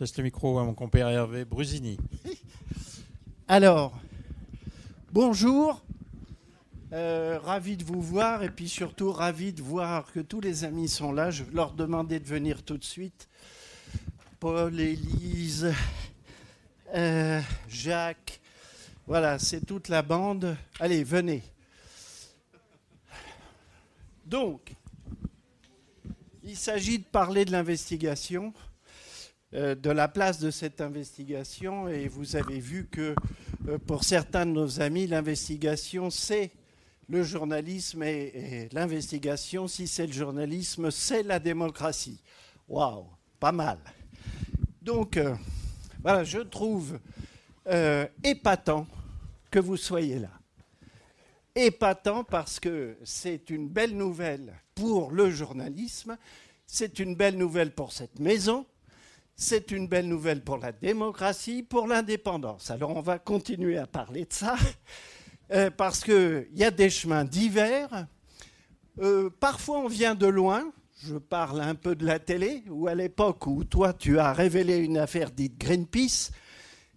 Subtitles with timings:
[0.00, 1.98] Laisse le micro à mon compère Hervé Brusini.
[3.48, 3.92] Alors,
[5.12, 5.82] bonjour.
[6.92, 10.88] Euh, ravi de vous voir et puis surtout ravi de voir que tous les amis
[10.88, 11.30] sont là.
[11.30, 13.28] Je leur demander de venir tout de suite.
[14.40, 15.72] Paul, Élise,
[16.94, 18.40] euh, Jacques,
[19.06, 20.56] voilà, c'est toute la bande.
[20.80, 21.42] Allez, venez.
[24.24, 24.74] Donc,
[26.42, 28.52] il s'agit de parler de l'investigation,
[29.54, 33.14] euh, de la place de cette investigation, et vous avez vu que
[33.68, 36.50] euh, pour certains de nos amis, l'investigation, c'est
[37.08, 42.22] le journalisme et, l'investigation, si c'est le journalisme, c'est la démocratie.
[42.68, 43.06] Waouh,
[43.38, 43.78] pas mal.
[44.80, 45.34] Donc, euh,
[46.02, 46.98] voilà, je trouve
[48.24, 48.84] épatant
[49.48, 50.39] que vous soyez là.
[51.54, 56.16] Épatant parce que c'est une belle nouvelle pour le journalisme,
[56.66, 58.66] c'est une belle nouvelle pour cette maison,
[59.34, 62.70] c'est une belle nouvelle pour la démocratie, pour l'indépendance.
[62.70, 64.54] Alors on va continuer à parler de ça,
[65.50, 68.06] euh, parce qu'il y a des chemins divers.
[69.00, 70.70] Euh, parfois on vient de loin,
[71.02, 74.76] je parle un peu de la télé, ou à l'époque où toi tu as révélé
[74.76, 76.30] une affaire dite Greenpeace,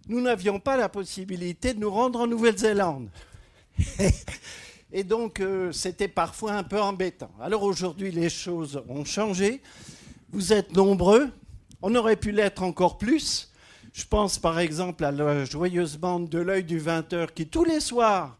[0.06, 3.10] nous n'avions pas la possibilité de nous rendre en Nouvelle-Zélande.
[4.92, 7.30] Et donc, euh, c'était parfois un peu embêtant.
[7.40, 9.60] Alors aujourd'hui, les choses ont changé.
[10.30, 11.30] Vous êtes nombreux.
[11.82, 13.50] On aurait pu l'être encore plus.
[13.92, 17.80] Je pense par exemple à la joyeuse bande de l'œil du 20h qui, tous les
[17.80, 18.38] soirs,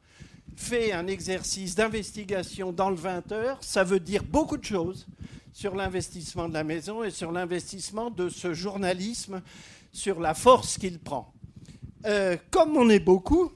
[0.57, 3.57] fait un exercice d'investigation dans le 20h.
[3.61, 5.07] Ça veut dire beaucoup de choses
[5.53, 9.43] sur l'investissement de la maison et sur l'investissement de ce journalisme,
[9.93, 11.33] sur la force qu'il prend.
[12.07, 13.53] Euh, comme on est beaucoup,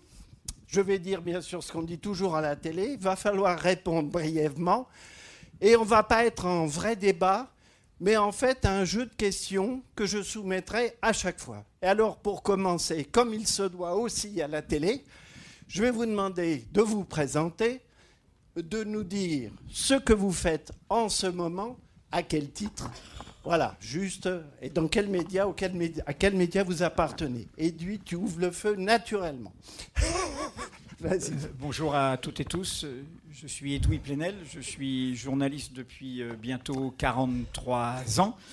[0.68, 2.90] je vais dire bien sûr ce qu'on dit toujours à la télé.
[2.92, 4.86] Il va falloir répondre brièvement.
[5.60, 7.50] Et on ne va pas être en vrai débat,
[8.00, 11.64] mais en fait un jeu de questions que je soumettrai à chaque fois.
[11.82, 15.02] Et alors pour commencer, comme il se doit aussi à la télé,
[15.66, 17.80] je vais vous demander de vous présenter,
[18.54, 21.76] de nous dire ce que vous faites en ce moment,
[22.12, 22.90] à quel titre,
[23.44, 24.28] voilà, juste,
[24.60, 25.46] et dans quel média,
[26.06, 27.48] à quel média vous appartenez.
[27.56, 29.52] Edoui, tu ouvres le feu naturellement.
[31.04, 31.18] Euh,
[31.60, 32.84] bonjour à toutes et tous.
[33.30, 34.34] Je suis Edoui Plenel.
[34.52, 38.36] Je suis journaliste depuis euh, bientôt 43 ans.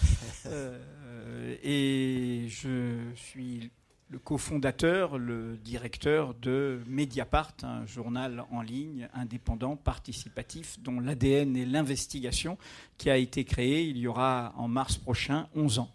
[0.48, 3.72] Euh, et je suis
[4.10, 11.66] le cofondateur, le directeur de Mediapart, un journal en ligne indépendant, participatif, dont l'ADN est
[11.66, 12.60] l'investigation,
[13.00, 15.92] qui a été créé il y aura en mars prochain 11 ans.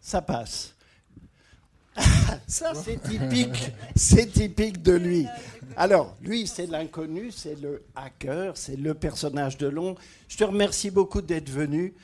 [0.00, 0.75] Ça passe.
[2.46, 5.26] Ça, c'est typique, c'est typique de lui.
[5.76, 9.94] Alors, lui, c'est l'inconnu, c'est le hacker, c'est le personnage de long.
[10.28, 11.94] Je te remercie beaucoup d'être venu.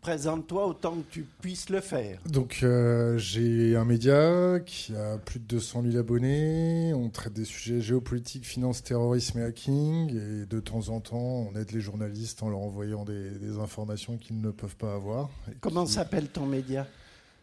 [0.00, 2.20] Présente-toi autant que tu puisses le faire.
[2.26, 6.92] Donc, euh, j'ai un média qui a plus de 200 000 abonnés.
[6.92, 10.10] On traite des sujets géopolitiques, finance, terrorisme et hacking.
[10.10, 14.42] Et de temps en temps, on aide les journalistes en leur envoyant des, informations qu'ils
[14.42, 15.30] ne peuvent pas avoir.
[15.60, 16.86] Comment s'appelle ton média?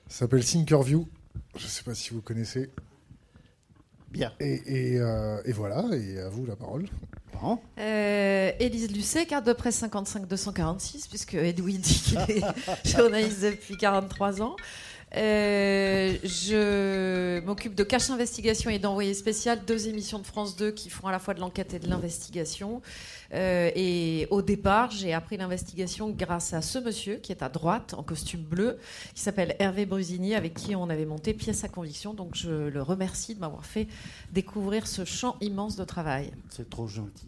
[0.08, 1.08] Ça s'appelle Thinkerview.
[1.56, 2.70] Je ne sais pas si vous connaissez.
[4.10, 4.34] Bien.
[4.40, 6.88] Et, euh, et, voilà, et à vous la parole.
[7.80, 12.44] Euh, Élise Lucet, carte de presse 55-246, puisque Edoui dit qu'il est
[12.86, 14.56] journaliste depuis 43 ans.
[15.18, 20.90] Euh, je m'occupe de cache investigation et d'envoyé spécial, deux émissions de France 2 qui
[20.90, 22.82] font à la fois de l'enquête et de l'investigation.
[23.34, 27.94] Euh, et au départ, j'ai appris l'investigation grâce à ce monsieur qui est à droite,
[27.98, 28.78] en costume bleu,
[29.14, 32.14] qui s'appelle Hervé Brusini, avec qui on avait monté pièce à conviction.
[32.14, 33.88] Donc je le remercie de m'avoir fait
[34.32, 36.32] découvrir ce champ immense de travail.
[36.50, 37.28] C'est trop gentil.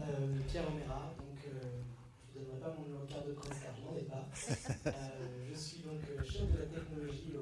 [0.00, 0.04] Euh,
[0.48, 4.04] Pierre Oméra, donc je ne donnerai pas mon carte de presse car je n'en ai
[4.04, 4.90] pas.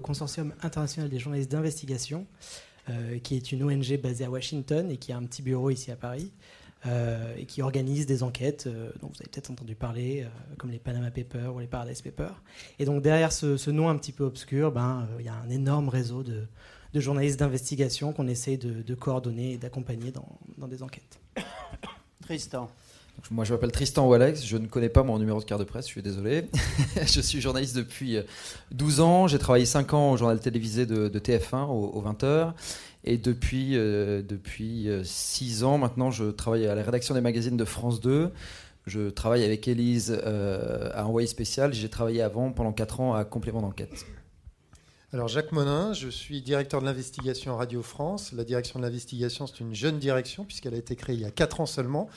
[0.02, 2.26] Consortium international des journalistes d'investigation,
[2.88, 5.90] euh, qui est une ONG basée à Washington et qui a un petit bureau ici
[5.90, 6.32] à Paris.
[6.84, 10.24] Euh, et qui organise des enquêtes euh, dont vous avez peut-être entendu parler,
[10.56, 12.40] comme les Panama Papers ou les Paradise Papers.
[12.78, 15.88] Et donc derrière ce, nom un petit peu obscur, ben, il y a un énorme
[15.88, 16.46] réseau de,
[16.94, 21.18] journalistes d'investigation qu'on essaie de, coordonner et d'accompagner dans, dans des enquêtes.
[22.22, 22.70] Tristan.
[23.30, 24.44] Moi, je m'appelle Tristan Walex.
[24.44, 26.48] Je ne connais pas mon numéro de carte de presse, je suis désolé.
[27.06, 28.18] je suis journaliste depuis
[28.70, 29.26] 12 euh, ans.
[29.26, 32.52] J'ai travaillé 5 ans au journal télévisé de, TF1 au, 20h.
[33.04, 37.56] Et depuis, euh, depuis 6 euh, ans maintenant, je travaille à la rédaction des magazines
[37.56, 38.30] de France 2.
[38.86, 41.74] Je travaille avec Élise à Envoyé spécial.
[41.74, 44.06] J'ai travaillé avant, pendant 4 ans, à Complément d'enquête.
[45.12, 48.32] Alors Jacques Monin, je suis directeur de l'investigation Radio France.
[48.32, 51.30] La direction de l'investigation, c'est une jeune direction puisqu'elle a été créée il y a
[51.30, 52.08] 4 ans seulement.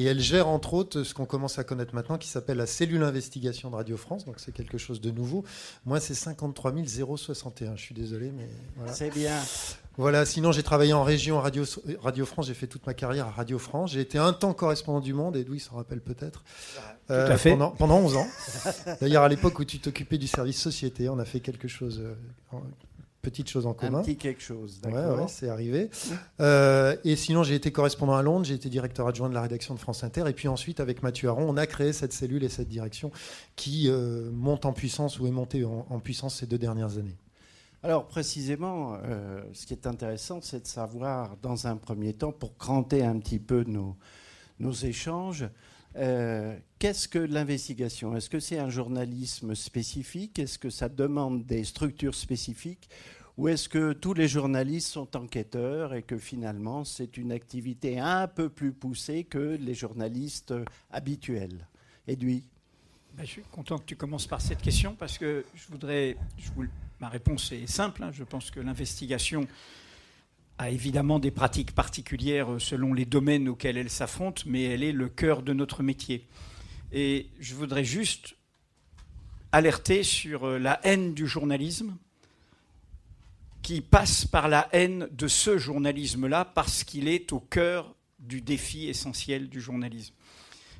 [0.00, 3.02] Et elle gère entre autres ce qu'on commence à connaître maintenant qui s'appelle la cellule
[3.02, 4.24] investigation de Radio France.
[4.24, 5.44] Donc c'est quelque chose de nouveau.
[5.84, 6.72] Moi, c'est 53
[7.16, 7.76] 061.
[7.76, 8.94] Je suis désolé, mais voilà.
[8.94, 9.38] C'est bien.
[9.98, 11.64] Voilà, sinon j'ai travaillé en région Radio,
[12.00, 13.92] Radio France, j'ai fait toute ma carrière à Radio France.
[13.92, 16.44] J'ai été un temps correspondant du Monde, Edoui s'en rappelle peut-être.
[17.10, 17.50] Euh, fait.
[17.50, 18.26] Pendant, pendant 11 ans.
[19.02, 22.56] D'ailleurs, à l'époque où tu t'occupais du service société, on a fait quelque chose, euh,
[23.22, 23.98] petite chose en commun.
[23.98, 25.20] Un petit quelque chose, d'accord.
[25.20, 25.90] Ouais, c'est arrivé.
[26.40, 29.74] Euh, et sinon, j'ai été correspondant à Londres, j'ai été directeur adjoint de la rédaction
[29.74, 30.24] de France Inter.
[30.28, 33.10] Et puis ensuite, avec Mathieu Aron, on a créé cette cellule et cette direction
[33.56, 33.90] qui
[34.32, 37.16] monte en puissance ou est montée en puissance ces deux dernières années.
[37.82, 42.56] Alors précisément, euh, ce qui est intéressant, c'est de savoir, dans un premier temps, pour
[42.58, 43.96] cranter un petit peu nos,
[44.58, 45.48] nos échanges,
[45.96, 48.16] euh, qu'est-ce que l'investigation?
[48.16, 50.38] Est-ce que c'est un journalisme spécifique?
[50.38, 52.88] Est-ce que ça demande des structures spécifiques?
[53.36, 58.28] Ou est-ce que tous les journalistes sont enquêteurs et que finalement c'est une activité un
[58.28, 60.54] peu plus poussée que les journalistes
[60.90, 61.66] habituels?
[62.06, 62.44] Edoui
[63.16, 66.16] ben, Je suis content que tu commences par cette question parce que je voudrais...
[67.00, 68.02] Ma réponse est simple.
[68.02, 68.10] Hein.
[68.12, 69.48] Je pense que l'investigation
[70.60, 75.08] a évidemment des pratiques particulières selon les domaines auxquels elle s'affronte, mais elle est le
[75.08, 76.28] cœur de notre métier.
[76.92, 78.36] Et je voudrais juste
[79.52, 81.96] alerter sur euh, la haine du journalisme
[83.62, 88.86] qui passe par la haine de ce journalisme-là parce qu'il est au cœur du défi
[88.86, 90.14] essentiel du journalisme.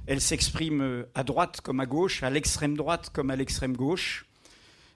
[0.06, 4.27] Elle s'exprime euh, à droite comme à gauche, à l'extrême droite comme à l'extrême gauche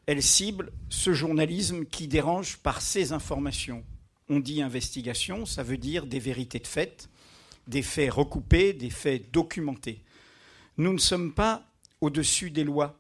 [0.07, 3.83] elle cible ce journalisme qui dérange par ses informations.
[4.29, 7.09] On dit investigation, ça veut dire des vérités de fait,
[7.67, 10.03] des faits recoupés, des faits documentés.
[10.79, 11.67] Nous ne sommes pas
[12.01, 12.99] au-dessus des lois.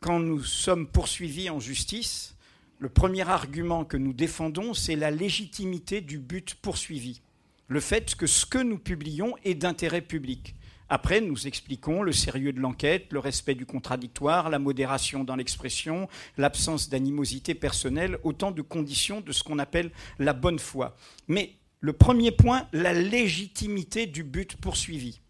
[0.00, 2.36] Quand nous sommes poursuivis en justice,
[2.78, 7.20] le premier argument que nous défendons, c'est la légitimité du but poursuivi,
[7.68, 10.54] le fait que ce que nous publions est d'intérêt public.
[10.92, 16.08] Après, nous expliquons le sérieux de l'enquête, le respect du contradictoire, la modération dans l'expression,
[16.36, 20.96] l'absence d'animosité personnelle, autant de conditions de ce qu'on appelle la bonne foi.
[21.28, 25.20] Mais le premier point, la légitimité du but poursuivi.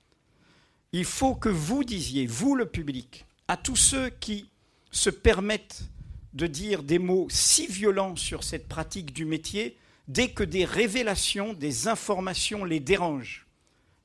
[0.92, 4.48] Il faut que vous disiez, vous le public, à tous ceux qui
[4.90, 5.82] se permettent
[6.32, 9.76] de dire des mots si violents sur cette pratique du métier,
[10.08, 13.46] dès que des révélations, des informations les dérangent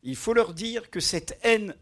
[0.05, 1.75] il faut leur dire que cette haine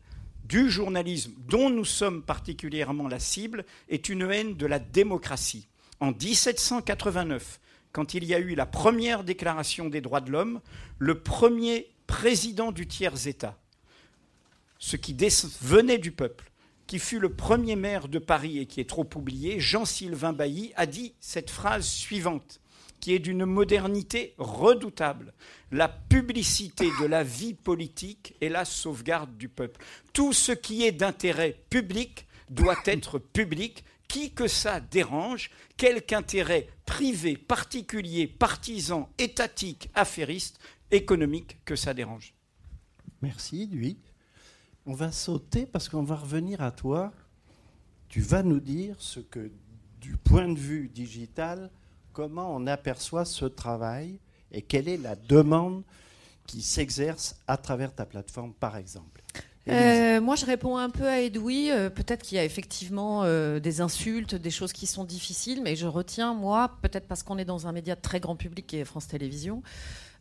[0.46, 5.68] du journalisme dont nous sommes particulièrement la cible est une haine de la démocratie.
[6.00, 7.60] En 1789,
[7.92, 10.62] quand il y a eu la première déclaration des droits de l'homme,
[11.00, 13.58] le premier président du tiers-État,
[14.80, 15.16] ce qui
[15.62, 16.52] venait du peuple,
[16.88, 20.86] qui fut le premier maire de Paris et qui est trop oublié, Jean-Sylvain Bailly, a
[20.86, 22.60] dit cette phrase suivante
[23.04, 25.34] qui est d'une modernité redoutable.
[25.74, 29.84] La publicité de la vie politique et la sauvegarde du peuple.
[30.14, 36.70] Tout ce qui est d'intérêt public doit être public, qui que ça dérange, quelque intérêt
[36.86, 40.58] privé, particulier, partisan, étatique, affairiste,
[40.90, 42.34] économique que ça dérange.
[43.22, 44.00] Merci, lui.
[44.86, 47.12] On va sauter parce qu'on va revenir à toi.
[48.08, 49.52] Tu vas nous dire ce que,
[50.00, 51.70] du point de vue digital,
[52.14, 54.20] comment on aperçoit ce travail
[54.52, 55.84] et quelle est la demande
[56.46, 59.22] qui s'exerce à travers ta plateforme, par exemple?
[59.70, 61.72] Euh, moi, je réponds un peu à Edoui.
[61.72, 65.76] Euh, peut-être qu'il y a effectivement euh, des insultes, des choses qui sont difficiles, mais
[65.76, 68.86] je retiens, moi, peut-être parce qu'on est dans un média très grand public qui est
[68.86, 69.64] France Télévisions,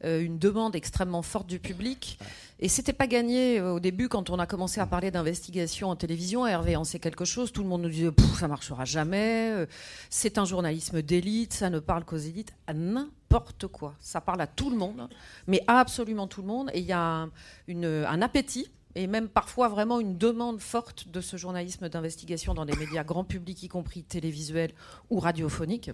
[0.05, 2.19] une demande extrêmement forte du public.
[2.59, 6.47] Et c'était pas gagné au début quand on a commencé à parler d'investigation en télévision.
[6.47, 7.53] Hervé en sait quelque chose.
[7.53, 9.67] Tout le monde nous disait ça marchera jamais.
[10.11, 11.53] C'est un journalisme d'élite.
[11.53, 12.53] Ça ne parle qu'aux élites.
[12.73, 13.95] n'importe quoi.
[14.01, 15.09] Ça parle à tout le monde,
[15.47, 16.71] mais à absolument tout le monde.
[16.73, 17.29] Et il y a
[17.69, 22.77] un appétit et même parfois vraiment une demande forte de ce journalisme d'investigation dans les
[22.77, 24.73] médias grand public, y compris télévisuels
[25.11, 25.91] ou radiophoniques.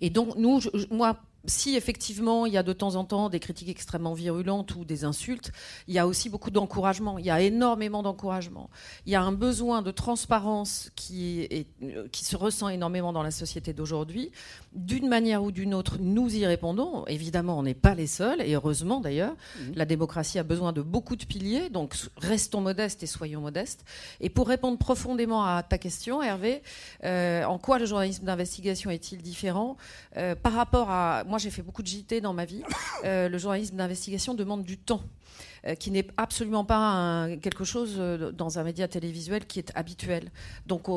[0.00, 3.68] Et donc, nous, moi, si effectivement il y a de temps en temps des critiques
[3.68, 5.52] extrêmement virulentes ou des insultes,
[5.86, 7.18] il y a aussi beaucoup d'encouragement.
[7.18, 8.70] Il y a énormément d'encouragement.
[9.06, 11.66] Il y a un besoin de transparence qui, est,
[12.10, 14.30] qui se ressent énormément dans la société d'aujourd'hui.
[14.74, 17.06] D'une manière ou d'une autre, nous y répondons.
[17.06, 19.32] Évidemment, on n'est pas les seuls, et heureusement d'ailleurs.
[19.32, 19.72] Mmh.
[19.76, 23.84] La démocratie a besoin de beaucoup de piliers, donc restons modestes et soyons modestes.
[24.20, 26.62] Et pour répondre profondément à ta question, Hervé,
[27.04, 29.76] euh, en quoi le journalisme d'investigation est-il différent?
[30.16, 32.62] Euh, par rapport à moi, j'ai fait beaucoup de JT dans ma vie.
[33.04, 35.02] Euh, le journalisme d'investigation demande du temps.
[35.66, 40.30] Euh, qui n'est absolument pas quelque chose euh, dans un média télévisuel qui est habituel.
[40.66, 40.88] Donc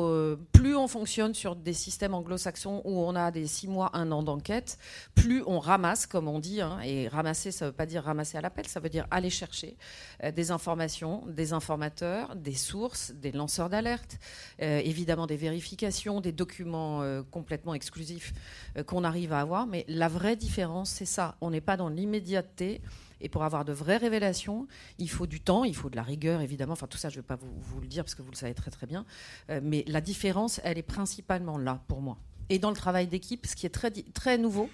[0.52, 4.22] plus on fonctionne sur des systèmes anglo-saxons où on a des six mois, un an
[4.22, 4.78] d'enquête,
[5.14, 8.38] plus on ramasse, comme on dit, hein, et ramasser, ça ne veut pas dire ramasser
[8.38, 9.76] à l'appel, ça veut dire aller chercher
[10.34, 14.18] des informations, des informateurs, des sources, des lanceurs d'alerte,
[14.58, 18.32] évidemment des vérifications, des documents complètement exclusifs
[18.86, 19.66] qu'on arrive à avoir.
[19.66, 21.36] Mais la vraie différence, c'est ça.
[21.40, 22.80] On n'est pas dans l'immédiateté.
[23.22, 24.66] Et pour avoir de vraies révélations,
[24.98, 26.72] il faut du temps, il faut de la rigueur, évidemment.
[26.72, 28.54] Enfin, tout ça, je ne vais pas vous, le dire parce que vous le savez
[28.54, 29.06] très très bien.
[29.50, 32.18] Euh, mais la différence, elle est principalement là pour moi.
[32.50, 34.68] Et dans le travail d'équipe, ce qui est très, très nouveau,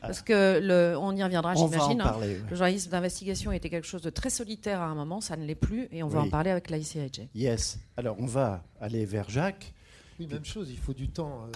[0.00, 2.00] parce que le, on y reviendra, j'imagine.
[2.00, 2.16] Hein.
[2.50, 5.54] Le journalisme d'investigation était quelque chose de très solitaire à un moment, ça ne l'est
[5.54, 7.28] plus, et on va en parler avec l'ICIJ.
[7.34, 7.78] Yes.
[7.96, 9.74] Alors, on va aller vers Jacques.
[10.18, 11.46] Oui, même chose, il faut du temps.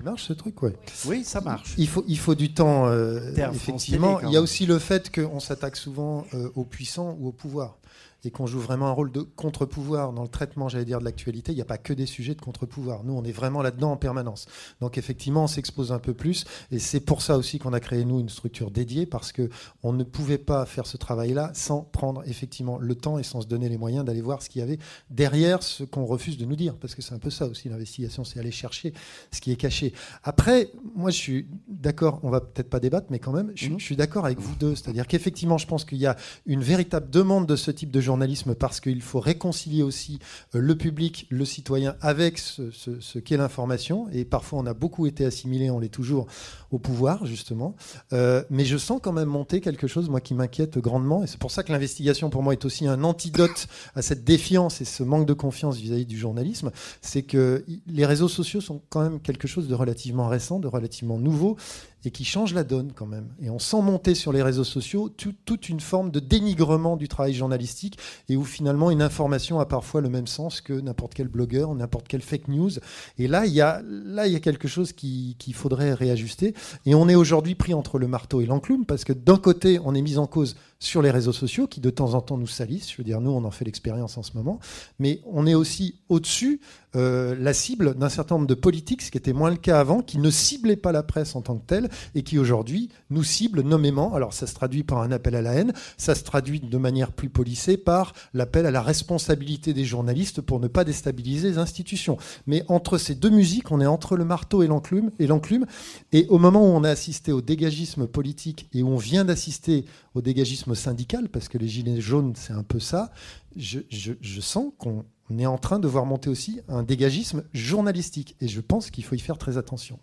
[0.00, 0.74] Il marche ce truc, ouais.
[1.04, 1.74] Oui, ça marche.
[1.76, 3.20] Il faut, il faut du temps, euh,
[3.52, 4.18] effectivement.
[4.22, 7.76] il y a aussi le fait qu'on s'attaque souvent euh, aux puissants ou au pouvoir
[8.24, 11.52] et qu'on joue vraiment un rôle de contre-pouvoir dans le traitement, j'allais dire, de l'actualité.
[11.52, 13.04] Il n'y a pas que des sujets de contre-pouvoir.
[13.04, 14.46] Nous, on est vraiment là-dedans en permanence.
[14.80, 16.44] Donc, effectivement, on s'expose un peu plus.
[16.70, 19.48] Et c'est pour ça aussi qu'on a créé, nous, une structure dédiée, parce que
[19.82, 23.46] on ne pouvait pas faire ce travail-là sans prendre effectivement le temps et sans se
[23.46, 26.56] donner les moyens d'aller voir ce qu'il y avait derrière ce qu'on refuse de nous
[26.56, 26.76] dire.
[26.76, 28.92] Parce que c'est un peu ça aussi, l'investigation, c'est aller chercher
[29.30, 29.94] ce qui est caché.
[30.24, 33.80] Après, moi, je suis d'accord, on va peut-être pas débattre, mais quand même, je, mhm.
[33.80, 34.74] je suis d'accord avec vous deux.
[34.74, 38.09] C'est-à-dire qu'effectivement, je pense qu'il y a une véritable demande de ce type de journalisme
[38.58, 40.18] parce qu'il faut réconcilier aussi
[40.54, 44.08] euh, le public, le citoyen avec ce, qu'est l'information.
[44.12, 46.26] Et parfois, on a beaucoup été assimilé, on l'est toujours
[46.70, 47.74] au pouvoir, justement.
[48.12, 51.24] Euh, mais je sens quand même monter quelque chose, moi, qui m'inquiète grandement.
[51.24, 54.80] Et c'est pour ça que l'investigation, pour moi, est aussi un antidote à cette défiance
[54.80, 56.70] et ce manque de confiance vis-à-vis du journalisme.
[57.00, 61.18] C'est que les réseaux sociaux sont quand même quelque chose de relativement récent, de relativement
[61.18, 61.56] nouveau
[62.04, 63.28] et qui change la donne quand même.
[63.42, 67.34] Et on sent monter sur les réseaux sociaux toute une forme de dénigrement du travail
[67.34, 71.74] journalistique et où finalement une information a parfois le même sens que n'importe quel blogueur,
[71.74, 72.70] n'importe quel fake news.
[73.18, 76.54] Et là, il y a, là, il y a quelque chose qu'il faudrait réajuster.
[76.86, 79.94] Et on est aujourd'hui pris entre le marteau et l'enclume parce que d'un côté, on
[79.94, 82.90] est mis en cause sur les réseaux sociaux qui de temps en temps nous salissent.
[82.90, 84.58] Je veux dire, nous, on en fait l'expérience en ce moment.
[84.98, 86.60] Mais on est aussi au-dessus
[86.96, 90.00] euh, la cible d'un certain nombre de politiques, ce qui était moins le cas avant,
[90.00, 93.60] qui ne ciblaient pas la presse en tant que telle et qui aujourd'hui nous ciblent
[93.60, 94.14] nommément.
[94.14, 97.12] Alors ça se traduit par un appel à la haine, ça se traduit de manière
[97.12, 102.16] plus polissée par l'appel à la responsabilité des journalistes pour ne pas déstabiliser les institutions.
[102.46, 105.10] Mais entre ces deux musiques, on est entre le marteau et l'enclume.
[105.18, 105.66] Et, l'enclume,
[106.12, 109.84] et au moment où on a assisté au dégagisme politique et où on vient d'assister
[110.14, 113.12] au dégagisme syndical, parce que les gilets jaunes, c'est un peu ça,
[113.56, 115.04] je, je sens qu'on
[115.38, 118.36] est en train de voir monter aussi un dégagisme journalistique.
[118.40, 119.98] Et je pense qu'il faut y faire très attention.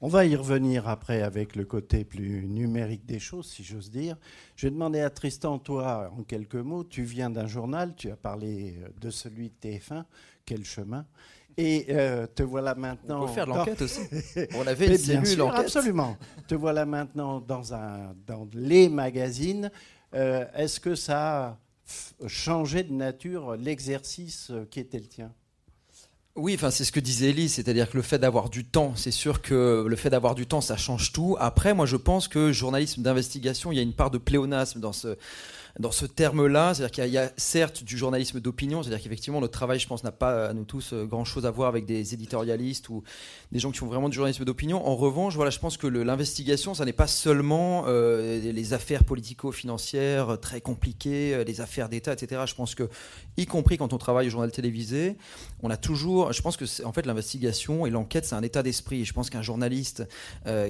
[0.00, 4.18] On va y revenir après avec le côté plus numérique des choses, si j'ose dire.
[4.54, 8.16] Je vais demander à Tristan, toi, en quelques mots, tu viens d'un journal, tu as
[8.16, 10.04] parlé de celui de TF1,
[10.44, 11.06] quel chemin?
[11.56, 13.22] Et euh, te voilà maintenant.
[13.22, 14.00] On peut faire l'enquête aussi.
[14.54, 15.60] On avait une cellule enquête.
[15.60, 16.16] Absolument.
[16.48, 19.70] te voilà maintenant dans, un, dans les magazines.
[20.14, 21.58] Euh, est-ce que ça a
[22.28, 25.32] changé de nature l'exercice qui était le tien?
[26.36, 29.12] Oui, enfin c'est ce que disait Ellie, c'est-à-dire que le fait d'avoir du temps, c'est
[29.12, 31.36] sûr que le fait d'avoir du temps, ça change tout.
[31.38, 34.92] Après, moi je pense que journalisme d'investigation, il y a une part de pléonasme dans
[34.92, 35.16] ce
[35.80, 36.74] dans ce terme-là.
[36.74, 40.12] C'est-à-dire qu'il y, a certes du journalisme d'opinion, c'est-à-dire qu'effectivement notre travail, je pense, n'a
[40.12, 43.02] pas à nous tous euh, grand-chose à voir avec des éditorialistes ou
[43.52, 44.86] des gens qui font vraiment du journalisme d'opinion.
[44.86, 50.30] En revanche, voilà, je pense que l'investigation, ça n'est pas seulement euh, les affaires politico-financières
[50.30, 52.42] euh, très compliquées, les affaires d'État, etc.
[52.46, 52.88] Je pense que,
[53.36, 55.16] y compris quand on travaille au journal télévisé,
[55.62, 56.32] on a toujours.
[56.32, 59.04] Je pense que en fait l'investigation et l'enquête, c'est un état d'esprit.
[59.04, 60.04] Je pense qu'un journaliste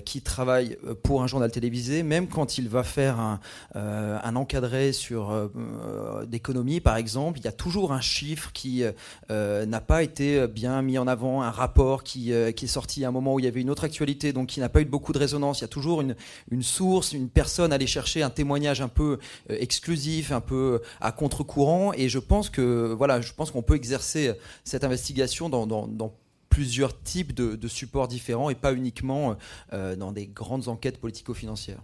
[0.04, 3.40] qui travaille pour un journal télévisé, même quand il va faire un,
[3.75, 8.82] un encadré sur euh, euh, par exemple, il y a toujours un chiffre qui
[9.30, 13.08] euh, n'a pas été bien mis en avant, un rapport qui, qui, est sorti à
[13.08, 15.12] un moment où il y avait une autre actualité, donc qui n'a pas eu beaucoup
[15.12, 15.60] de résonance.
[15.60, 19.18] Il y a toujours une, source, une personne à aller chercher, un témoignage un peu
[19.48, 21.92] exclusif, un peu à contre-courant.
[21.94, 24.32] Et je pense que voilà, je pense qu'on peut exercer
[24.64, 26.14] cette investigation dans
[26.48, 29.36] plusieurs types de, de, supports différents et pas uniquement
[29.72, 31.82] dans des grandes enquêtes politico-financières.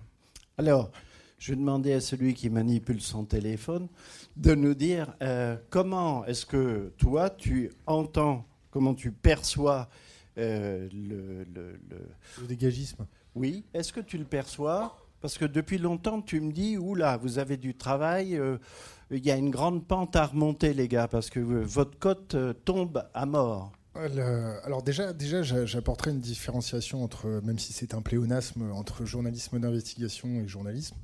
[0.58, 0.90] Alors,
[1.40, 3.88] je vais demander à celui qui manipule son téléphone
[4.36, 9.88] de nous dire euh, comment est-ce que toi, tu entends, comment tu perçois
[10.36, 13.06] euh, le, le, dégagisme.
[13.34, 14.94] Oui, est-ce que tu le perçois?
[15.22, 18.58] Parce que depuis longtemps, tu me dis, oula, vous avez du travail, euh,
[19.10, 23.02] il y a une grande pente à remonter, les gars, parce que votre cote tombe
[23.14, 23.72] à mort.
[24.64, 30.28] Alors déjà, déjà j'apporterai une différenciation entre, même si c'est un pléonasme, entre journalisme d'investigation
[30.40, 30.96] et journalisme.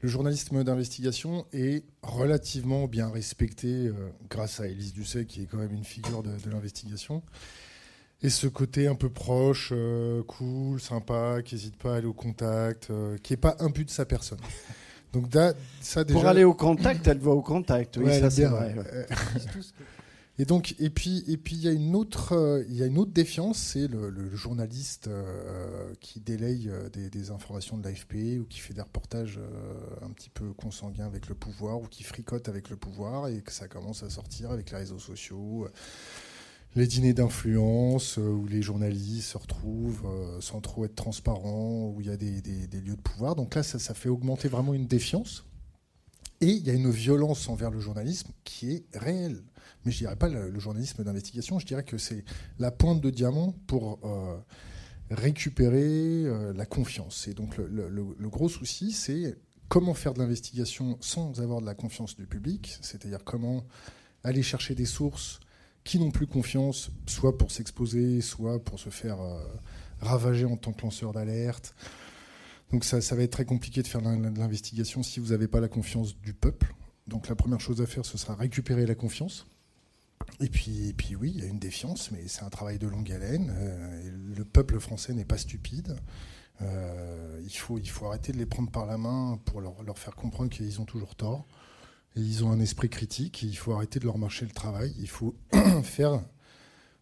[0.00, 3.90] le journalisme d'investigation est relativement bien respecté
[4.28, 7.22] grâce à Élise Dusset, qui est quand même une figure de, l'investigation.
[8.22, 9.72] Et ce côté un peu proche,
[10.26, 14.04] cool, sympa, qui n'hésite pas à aller au contact, qui n'est pas imbu de sa
[14.04, 14.40] personne.
[15.14, 15.26] Donc
[15.80, 16.18] ça déjà...
[16.18, 17.96] Pour aller au contact, elle va au contact.
[17.98, 18.74] Oui, ça c'est vrai.
[20.36, 22.86] Et donc, et puis, et puis, il y a une autre, euh, il y a
[22.86, 28.44] une autre défiance, c'est le, journaliste euh, qui délaye euh, des, informations de l'AFP ou
[28.44, 29.38] qui fait des reportages
[30.02, 33.52] un petit peu consanguins avec le pouvoir ou qui fricote avec le pouvoir et que
[33.52, 35.68] ça commence à sortir avec les réseaux sociaux,
[36.74, 40.04] les dîners d'influence où les journalistes se retrouvent
[40.40, 42.40] sans trop être transparents, où il y a des,
[42.72, 43.36] lieux de pouvoir.
[43.36, 45.44] Donc là, ça fait augmenter vraiment une défiance.
[46.40, 49.42] Et il y a une violence envers le journalisme qui est réelle
[49.84, 52.24] mais je dirais pas le, journalisme d'investigation, je dirais que c'est
[52.58, 54.36] la pointe de diamant pour euh,
[55.10, 57.28] récupérer euh, la confiance.
[57.28, 59.36] Et donc le, gros souci, c'est
[59.68, 63.64] comment faire de l'investigation sans avoir de la confiance du public, c'est-à-dire comment
[64.22, 65.40] aller chercher des sources
[65.84, 69.44] qui n'ont plus confiance, soit pour s'exposer, soit pour se faire euh,
[70.00, 71.74] ravager en tant que lanceur d'alerte.
[72.70, 75.68] Donc ça, va être très compliqué de faire de l'investigation si vous n'avez pas la
[75.68, 76.74] confiance du peuple.
[77.06, 79.46] Donc la première chose à faire, ce sera récupérer la confiance.
[80.40, 83.10] Et puis, puis oui, il y a une défiance, mais c'est un travail de longue
[83.12, 83.52] haleine.
[83.54, 85.96] Euh, le peuple français n'est pas stupide.
[86.62, 90.50] Euh, il, faut, arrêter de les prendre par la main pour leur, leur faire comprendre
[90.50, 91.46] qu'ils ont toujours tort.
[92.16, 93.42] Et ils ont un esprit critique.
[93.42, 94.94] il faut arrêter de leur marcher le travail.
[94.98, 95.36] Il faut
[95.82, 96.22] faire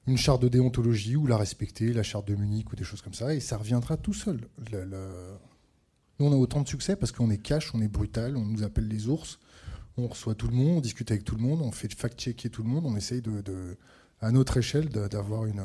[0.06, 3.14] une charte de déontologie ou la respecter, la charte de Munich ou des choses comme
[3.14, 3.34] ça.
[3.34, 4.48] Et ça reviendra tout seul.
[6.18, 8.62] Nous, on a autant de succès parce qu'on est cash, on est brutal, on nous
[8.62, 9.38] appelle les ours
[9.96, 12.62] on reçoit tout le monde, on discute avec tout le monde, on fait fact-checker tout
[12.62, 13.76] le monde, on essaye de,
[14.20, 15.62] à notre échelle d'avoir une,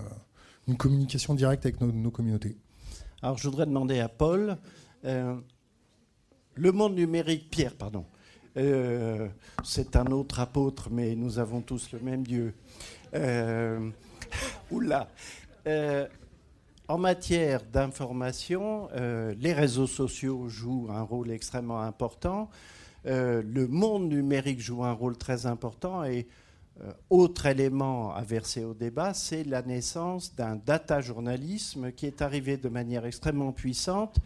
[0.68, 2.58] une, communication directe avec nos, communautés.
[3.22, 4.58] Alors je voudrais demander à Paul,
[5.06, 5.36] euh,
[6.56, 8.06] le monde numérique, Pierre, pardon,
[8.58, 9.28] euh,
[9.64, 12.54] c'est un autre apôtre, mais nous avons tous le même Dieu.
[13.14, 13.90] Euh,
[14.72, 15.10] oula.
[16.88, 22.50] En matière d'information, les réseaux sociaux jouent un rôle extrêmement important.
[23.08, 26.28] Euh, le monde numérique joue un rôle très important et
[26.82, 32.22] euh, autre élément à verser au débat, c'est la naissance d'un data journalisme qui est
[32.22, 34.18] arrivé de manière extrêmement puissante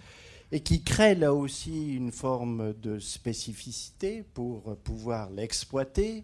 [0.51, 6.23] et qui crée là aussi une forme de spécificité pour pouvoir l'exploiter,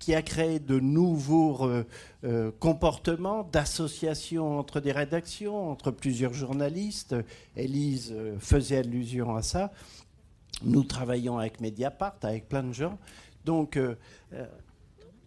[0.00, 1.64] qui a créé de nouveaux
[2.24, 7.14] euh, comportements d'association entre des rédactions, entre plusieurs journalistes.
[7.56, 9.70] Élise faisait allusion à ça.
[10.62, 12.98] Nous travaillons avec Mediapart, avec plein de gens.
[13.44, 13.94] Donc, euh,
[14.32, 14.46] euh,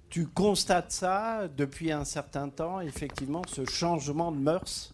[0.10, 4.94] tu constates ça depuis un certain temps, effectivement, ce changement de mœurs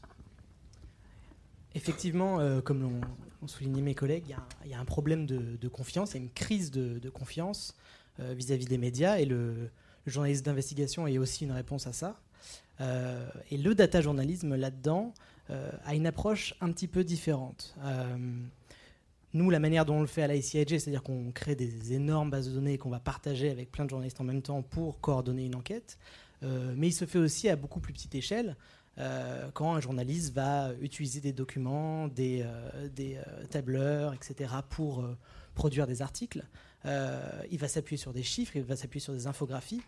[1.76, 6.14] Effectivement, euh, comme l'ont souligné mes collègues, il y, a un problème de, confiance, il
[6.16, 7.76] y a une crise de, confiance
[8.20, 9.54] vis-à-vis des médias et le,
[10.06, 12.20] le journaliste d'investigation est aussi une réponse à ça.
[12.80, 15.14] et le data journalisme là-dedans
[15.50, 17.76] a une approche un petit peu différente.
[19.34, 22.50] Nous, la manière dont on le fait à l'ICIG, c'est-à-dire qu'on crée des énormes bases
[22.50, 25.56] de données qu'on va partager avec plein de journalistes en même temps pour coordonner une
[25.56, 26.00] enquête.
[26.42, 28.56] Euh, mais il se fait aussi à beaucoup plus petite échelle.
[28.98, 33.18] Euh, quand un journaliste va utiliser des documents, euh, des
[33.52, 35.06] tableurs, etc., pour
[35.54, 36.44] produire des articles,
[36.86, 39.82] il va s'appuyer sur des chiffres, il va s'appuyer sur des infographies.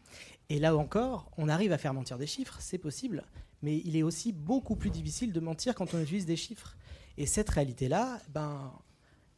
[0.49, 3.23] Et là encore, on arrive à faire mentir des chiffres, c'est possible,
[3.62, 6.75] mais il est aussi beaucoup plus difficile de mentir quand on utilise des chiffres.
[7.17, 8.71] Et cette réalité-là, ben,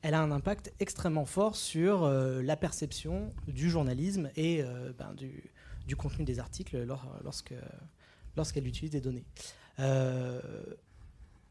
[0.01, 5.13] elle a un impact extrêmement fort sur euh, la perception du journalisme et euh, ben,
[5.13, 6.85] du, contenu des articles
[7.23, 7.53] lorsque,
[8.35, 9.25] lorsqu'elle utilise des données.
[9.79, 10.41] Euh,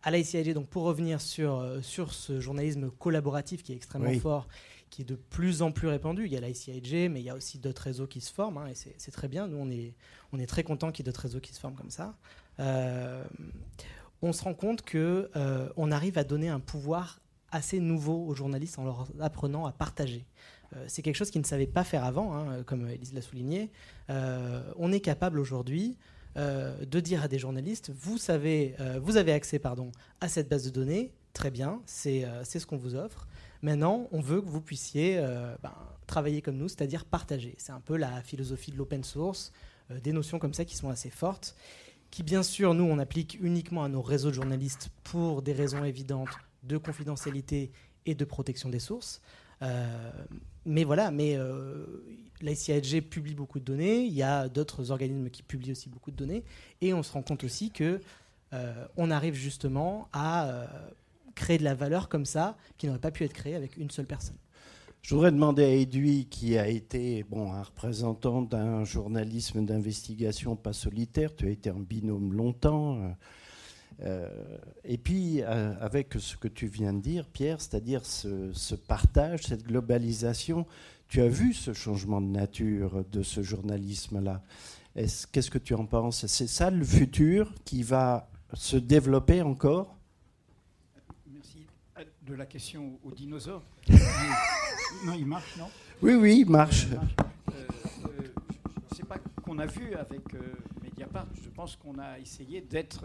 [0.03, 4.49] à l'ICIG, donc pour revenir sur, sur ce journalisme collaboratif qui est extrêmement fort,
[4.93, 7.35] qui est de plus en plus répandu, il y a l'ICIG, mais il y a
[7.35, 9.49] aussi d'autres réseaux qui se forment, hein, et c'est, très bien.
[9.49, 12.15] Nous, on est, très content qu'il y ait d'autres réseaux qui se forment comme ça.
[12.59, 15.27] on se rend compte qu'on
[15.77, 20.27] on arrive à donner un pouvoir assez nouveau aux journalistes en leur apprenant à partager.
[20.77, 23.71] Euh, c'est quelque chose qu'ils ne savaient pas faire avant, hein, comme Elise l'a souligné.
[24.11, 25.97] Euh, on est capable aujourd'hui
[26.37, 30.65] euh, de dire à des journalistes, vous, savez, vous avez accès pardon, à cette base
[30.65, 33.27] de données, très bien, c'est ce qu'on vous offre.
[33.62, 35.18] Maintenant, on veut que vous puissiez
[35.62, 35.72] ben,
[36.07, 37.55] travailler comme nous, c'est-à-dire partager.
[37.59, 39.53] C'est un peu la philosophie de l'open source,
[40.03, 41.55] des notions comme ça qui sont assez fortes,
[42.11, 45.83] qui bien sûr, nous, on applique uniquement à nos réseaux de journalistes pour des raisons
[45.83, 46.29] évidentes
[46.62, 47.72] de confidentialité
[48.07, 49.20] et de protection des sources.
[49.62, 50.11] Euh,
[50.66, 51.87] mais voilà, mais euh,
[52.40, 56.16] l'ICIG publie beaucoup de données, il y a d'autres organismes qui publient aussi beaucoup de
[56.16, 56.44] données,
[56.81, 58.01] et on se rend compte aussi que
[58.53, 60.68] euh, on arrive justement à
[61.35, 64.07] créer de la valeur comme ça qui n'aurait pas pu être créée avec une seule
[64.07, 64.37] personne.
[65.03, 70.73] Je voudrais demander à Edoui, qui a été bon, un représentant d'un journalisme d'investigation pas
[70.73, 73.09] solitaire, tu as été en binôme longtemps, euh,
[74.05, 79.64] euh, et puis avec ce que tu viens de dire, Pierre, c'est-à-dire ce, partage, cette
[79.64, 80.66] globalisation,
[81.09, 84.42] tu as vu ce changement de nature de ce journalisme-là?
[84.95, 86.27] Qu'est-ce que tu en penses?
[86.27, 89.97] C'est ça le futur qui va se développer encore?
[92.27, 93.63] De la question aux dinosaures.
[95.05, 95.69] non, il marche, non?
[96.01, 96.87] Oui, oui, il marche.
[96.87, 96.97] Euh,
[97.55, 97.65] euh,
[98.05, 100.41] je ne sais pas qu'on a vu avec euh,
[100.83, 101.27] Mediapart.
[101.43, 103.05] Je pense qu'on a essayé d'être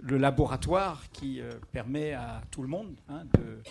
[0.00, 1.40] le laboratoire qui
[1.72, 3.62] permet à tout le monde hein, de,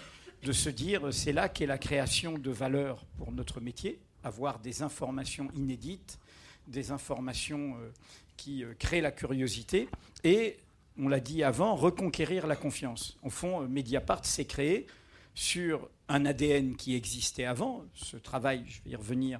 [0.48, 4.82] de, se dire c'est là qu'est la création de valeur pour notre métier, avoir des
[4.82, 6.20] informations inédites,
[6.68, 7.76] des informations
[8.38, 9.88] qui créent la curiosité
[10.24, 10.58] et
[10.98, 13.18] on l'a dit avant, reconquérir la confiance.
[13.24, 14.88] Au fond, Mediapart s'est créé
[15.34, 19.40] sur un ADN qui existait avant, ce travail, je vais y revenir,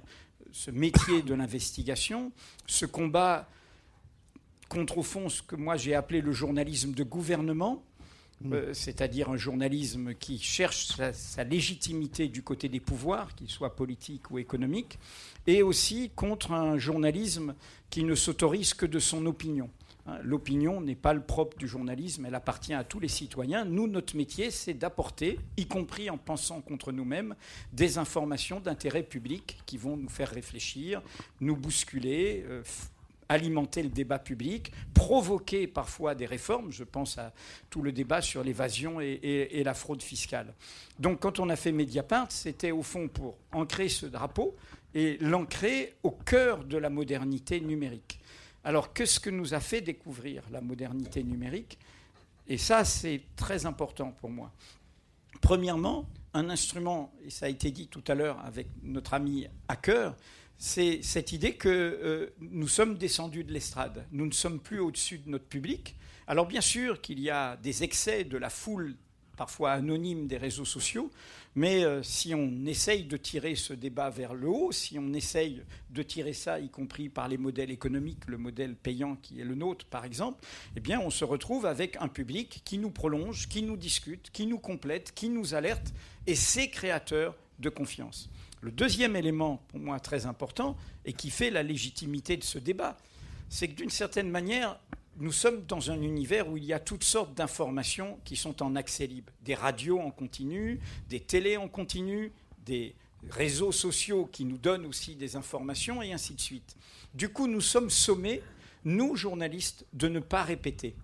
[0.52, 2.32] ce métier de l'investigation,
[2.66, 3.48] ce combat
[4.68, 7.82] contre, au fond, ce que moi j'ai appelé le journalisme de gouvernement,
[8.40, 8.52] mmh.
[8.52, 14.30] euh, c'est-à-dire un journalisme qui cherche sa, légitimité du côté des pouvoirs, qu'il soit politique
[14.30, 14.98] ou économique,
[15.46, 17.54] et aussi contre un journalisme
[17.90, 19.70] qui ne s'autorise que de son opinion.
[20.06, 23.64] Hein, l'opinion n'est pas le propre du journalisme, elle appartient à tous les citoyens.
[23.64, 27.34] Nous, notre métier, c'est d'apporter, y compris en pensant contre nous-mêmes,
[27.72, 31.02] des informations d'intérêt public qui vont nous faire réfléchir,
[31.40, 32.62] nous bousculer, euh,
[33.28, 36.70] alimenter le débat public, provoquer parfois des réformes.
[36.70, 37.32] Je pense à
[37.70, 40.54] tout le débat sur l'évasion et, la fraude fiscale.
[40.98, 44.56] Donc quand on a fait Mediapart, c'était au fond pour ancrer ce drapeau
[44.94, 48.20] et l'ancrer au cœur de la modernité numérique.
[48.66, 51.78] Alors, qu'est-ce que nous a fait découvrir la modernité numérique?
[52.48, 54.52] Et ça, c'est très important pour moi.
[55.40, 60.16] Premièrement, un instrument, et ça a été dit tout à l'heure avec notre ami Hacker,
[60.58, 64.04] c'est cette idée que euh, nous sommes descendus de l'estrade.
[64.10, 65.94] Nous ne sommes plus au-dessus de notre public.
[66.26, 68.96] Alors bien sûr qu'il y a des excès de la foule
[69.36, 71.10] parfois anonyme des réseaux sociaux,
[71.54, 75.62] mais euh, si on essaye de tirer ce débat vers le haut, si on essaye
[75.90, 79.54] de tirer ça, y compris par les modèles économiques, le modèle payant qui est le
[79.54, 80.44] nôtre par exemple,
[80.76, 84.46] eh bien on se retrouve avec un public qui nous prolonge, qui nous discute, qui
[84.46, 85.92] nous complète, qui nous alerte,
[86.26, 88.28] et c'est créateur de confiance.
[88.60, 92.96] Le deuxième élément, pour moi très important, et qui fait la légitimité de ce débat,
[93.48, 94.78] c'est que d'une certaine manière,
[95.18, 98.76] nous sommes dans un univers où il y a toutes sortes d'informations qui sont en
[98.76, 99.32] accès libre.
[99.42, 102.32] Des radios en continu, des télés en continu,
[102.64, 102.94] des
[103.30, 106.76] réseaux sociaux qui nous donnent aussi des informations et ainsi de suite.
[107.14, 108.42] Du coup, nous sommes sommés,
[108.84, 110.94] nous, journalistes, de ne pas répéter.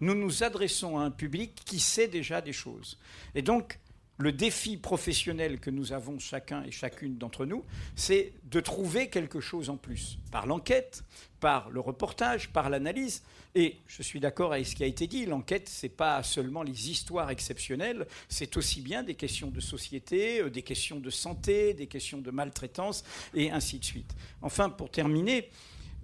[0.00, 2.98] Nous nous adressons à un public qui sait déjà des choses.
[3.34, 3.78] Et donc,
[4.20, 7.64] le défi professionnel que nous avons chacun et chacune d'entre nous,
[7.96, 11.04] c'est de trouver quelque chose en plus, par l'enquête,
[11.40, 13.22] par le reportage, par l'analyse.
[13.54, 16.62] Et je suis d'accord avec ce qui a été dit, l'enquête, ce n'est pas seulement
[16.62, 21.74] les histoires exceptionnelles, c'est aussi bien des questions de société, euh, des questions de santé,
[21.74, 23.04] des questions de maltraitance,
[23.34, 24.14] et ainsi de suite.
[24.42, 25.48] Enfin, pour terminer,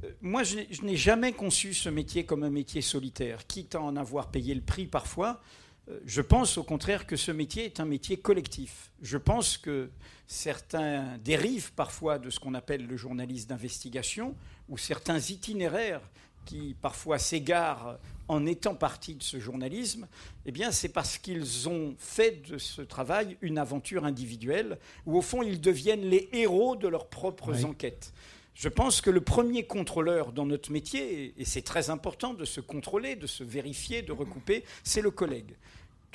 [0.04, 3.94] euh, moi, je n'ai jamais conçu ce métier comme un métier solitaire, quitte à en
[3.94, 5.40] avoir payé le prix parfois.
[5.88, 8.90] Euh, je pense au contraire que ce métier est un métier collectif.
[9.02, 9.90] Je pense que
[10.26, 14.34] certains dérivent parfois de ce qu'on appelle le journaliste d'investigation,
[14.68, 16.02] ou certains itinéraires
[16.44, 20.08] qui parfois s'égarent en étant partie de ce journalisme,
[20.46, 25.22] eh bien c'est parce qu'ils ont fait de ce travail une aventure individuelle, où au
[25.22, 28.12] fond ils deviennent les héros de leurs propres enquêtes.
[28.54, 32.60] Je pense que le premier contrôleur dans notre métier, et c'est très important de se
[32.60, 35.54] contrôler, de se vérifier, de recouper, c'est le collègue.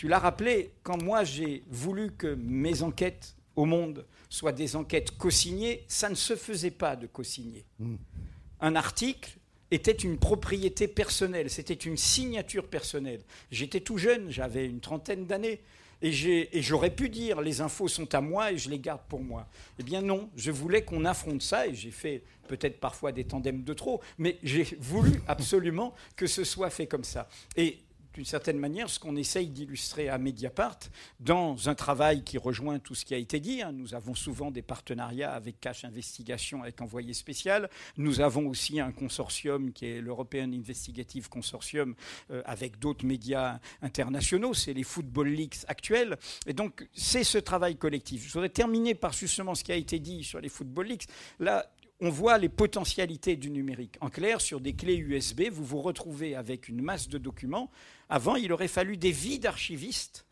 [0.02, 5.16] Tu l'as rappelé, quand moi j'ai voulu que mes enquêtes au monde soient des enquêtes
[5.16, 7.66] co-signées, ça ne se faisait pas de co-signer.
[7.78, 7.98] Hmm.
[8.62, 9.38] Un article
[9.70, 13.22] était une propriété personnelle, c'était une signature personnelle.
[13.52, 15.62] J'étais tout jeune, j'avais une trentaine d'années.
[16.02, 16.12] Et,
[16.64, 19.48] j'aurais pu dire les infos sont à moi et je les garde pour moi.
[19.78, 23.64] Eh bien non, je voulais qu'on affronte ça et j'ai fait peut-être parfois des tandems
[23.64, 27.30] de trop, mais j'ai voulu absolument que ce soit fait comme ça.
[27.56, 27.78] Et
[28.14, 30.80] d'une certaine manière ce qu'on essaye d'illustrer à Mediapart
[31.20, 33.62] dans un travail qui rejoint tout ce qui a été dit.
[33.62, 33.72] Hein.
[33.72, 37.70] Nous avons souvent des partenariats avec Cash Investigation, avec Envoyé Spécial.
[37.98, 41.96] Nous avons aussi un consortium qui est l'European Investigative Consortium
[42.32, 44.54] euh, avec d'autres médias internationaux.
[44.54, 46.18] C'est les Football Leaks actuels.
[46.48, 48.28] Et donc, c'est ce travail collectif.
[48.28, 51.08] Je voudrais terminer par justement ce qui a été dit sur les Football Leaks.
[51.40, 51.66] Là,
[52.02, 53.98] on voit les potentialités du numérique.
[54.02, 57.70] En clair, sur des clés USB, vous vous retrouvez avec une masse de documents.
[58.10, 60.26] Avant, il aurait fallu des vies d'archivistes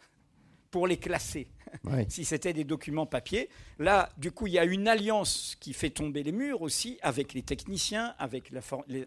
[0.71, 1.47] pour les classer.
[2.09, 3.49] si c'était des documents papier.
[3.77, 7.33] Là, du coup, il y a une alliance qui fait tomber les murs aussi avec
[7.33, 8.51] les techniciens, avec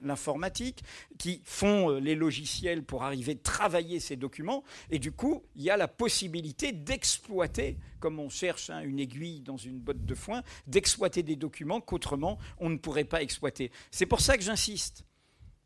[0.02, 0.82] l'informatique,
[1.18, 4.64] qui font euh, les logiciels pour arriver à travailler ces documents.
[4.90, 9.40] Et du coup, il y a la possibilité d'exploiter, comme on cherche hein, une aiguille
[9.40, 13.70] dans une botte de foin, d'exploiter des documents qu'autrement on ne pourrait pas exploiter.
[13.90, 15.04] C'est pour ça que j'insiste.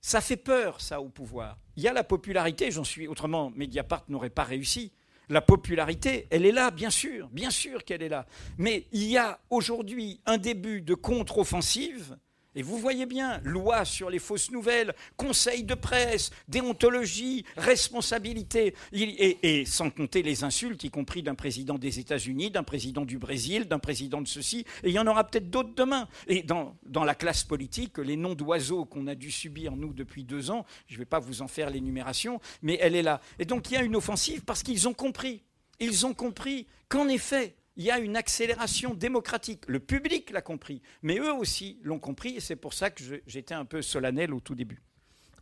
[0.00, 1.58] Ça fait peur, ça, au pouvoir.
[1.76, 4.92] Il y a la popularité, j'en suis autrement, Mediapart n'aurait pas réussi.
[5.28, 8.26] La popularité, elle est là, bien sûr, bien sûr qu'elle est là.
[8.58, 12.16] Mais il y a aujourd'hui un début de contre-offensive
[12.56, 19.64] et vous voyez bien, loi sur les fausses nouvelles, conseil de presse, déontologie, responsabilité, et,
[19.66, 23.78] sans compter les insultes, y compris d'un président des États-Unis, d'un président du Brésil, d'un
[23.78, 26.08] président de ceci, et il y en aura peut-être d'autres demain.
[26.28, 30.24] Et dans, dans, la classe politique, les noms d'oiseaux qu'on a dû subir, nous, depuis
[30.24, 33.20] deux ans, je ne vais pas vous en faire l'énumération, mais elle est là.
[33.38, 35.42] Et donc il y a une offensive parce qu'ils ont compris.
[35.78, 39.64] Ils ont compris qu'en effet, il y a une accélération démocratique.
[39.68, 43.54] Le public l'a compris, mais eux aussi l'ont compris, et c'est pour ça que j'étais
[43.54, 44.82] un peu solennel au tout début.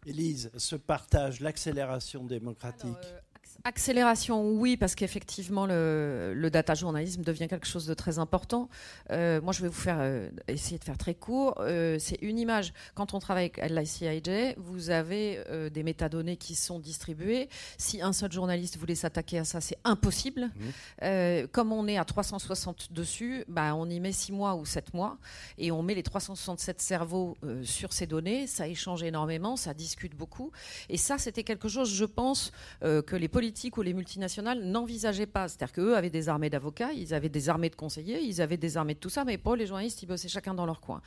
[0.07, 2.91] Élise, ce partage, l'accélération démocratique.
[3.05, 3.21] Euh,
[3.67, 8.69] Accélération, oui, parce qu'effectivement, le, data journalisme devient quelque chose de très important.
[9.11, 11.55] Euh, moi, je vais vous faire euh, essayer de faire très court.
[11.61, 12.75] Euh, c'est une image.
[12.95, 17.49] Quand on travaille avec LICIJ, vous avez des métadonnées qui sont distribuées.
[17.79, 20.51] Si un seul journaliste voulait s'attaquer à ça, c'est impossible.
[20.55, 21.47] Mmh.
[21.53, 25.19] comme on est à 360 dessus, bah, on y met 6 mois ou 7 mois
[25.59, 28.47] et on met les 367 cerveaux sur ces données.
[28.47, 30.53] Ça échange énormément, ça discute beaucoup.
[30.89, 33.44] Et ça, c'était quelque chose, je pense, que les politiques
[33.77, 35.49] ou les multinationales n'envisageaient pas.
[35.49, 38.77] C'est-à-dire qu'eux avaient des armées d'avocats, ils avaient des armées de conseillers, ils avaient des
[38.77, 41.01] armées de tout ça, mais pour les journalistes, ils bossaient chacun dans leur coin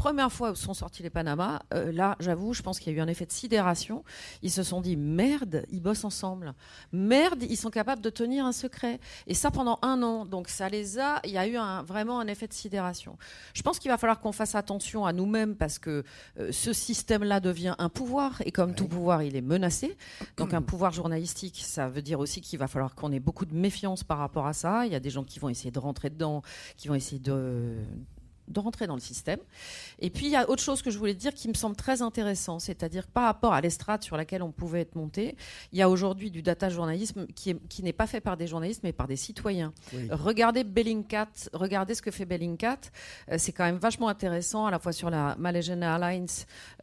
[0.00, 2.98] première fois où sont sortis les Panama, euh, là, j'avoue, je pense qu'il y a
[2.98, 4.02] eu un effet de sidération.
[4.40, 6.54] Ils se sont dit merde, ils bossent ensemble.
[6.90, 8.98] Merde, ils sont capables de tenir un secret.
[9.26, 10.24] Et ça pendant un an.
[10.24, 11.20] Donc ça les a.
[11.24, 13.18] Il y a eu un, vraiment un effet de sidération.
[13.52, 16.02] Je pense qu'il va falloir qu'on fasse attention à nous-mêmes parce que
[16.38, 19.98] euh, ce système-là devient un pouvoir et comme tout pouvoir, il est menacé.
[20.38, 23.54] Donc un pouvoir journalistique, ça veut dire aussi qu'il va falloir qu'on ait beaucoup de
[23.54, 24.86] méfiance par rapport à ça.
[24.86, 26.40] Il y a des gens qui vont essayer de rentrer dedans,
[26.78, 27.84] qui vont essayer de
[28.50, 29.40] de rentrer dans le système.
[29.98, 32.02] Et puis il y a autre chose que je voulais dire qui me semble très
[32.02, 35.36] intéressant, c'est-à-dire par rapport à l'estrade sur laquelle on pouvait être monté,
[35.72, 38.82] il y a aujourd'hui du data journalisme qui, qui n'est pas fait par des journalistes
[38.82, 39.72] mais par des citoyens.
[40.10, 42.78] Regardez Bellingcat, regardez ce que fait Bellingcat,
[43.30, 46.26] euh, c'est quand même vachement intéressant à la fois sur la Malaysian Airlines,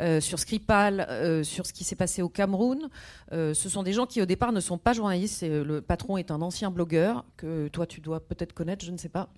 [0.01, 2.89] euh, sur Skripal, euh, sur ce qui s'est passé au Cameroun.
[3.31, 6.41] ce sont des gens qui au départ ne sont pas journalistes, le patron est un
[6.41, 9.29] ancien blogueur que toi tu dois peut-être connaître, je ne sais pas.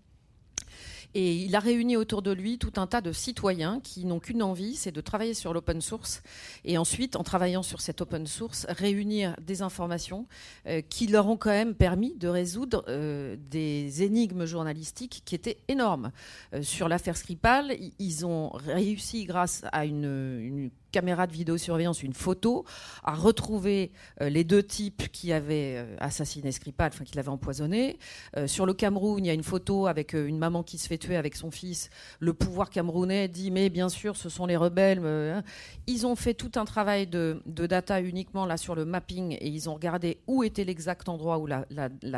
[1.16, 4.44] Et il a réuni autour de lui tout un tas de citoyens qui n'ont qu'une
[4.44, 6.22] envie, c'est de travailler sur l'open source.
[6.66, 10.28] Et ensuite, en travaillant sur cette open source, réunir des informations
[10.68, 15.58] euh, qui leur ont quand même permis de résoudre euh, des énigmes journalistiques qui étaient
[15.68, 16.12] énormes.
[16.54, 22.66] Euh, sur l'affaire Skripal, ils ont réussi, grâce à une caméra de vidéosurveillance, une photo,
[23.04, 27.98] à retrouver euh, les deux types qui avaient euh, assassiné Skripal, enfin qui l'avaient empoisonné.
[28.38, 30.98] Euh, sur le Cameroun, il y a une photo avec une maman qui se fait
[30.98, 31.90] tuer avec son fils.
[32.20, 35.00] Le pouvoir camerounais dit mais bien sûr ce sont les rebelles.
[35.06, 35.44] Hein.
[35.88, 39.70] Ils ont fait tout un travail de, data uniquement là sur le mapping et ils
[39.70, 41.62] ont regardé où était l'exact endroit où la,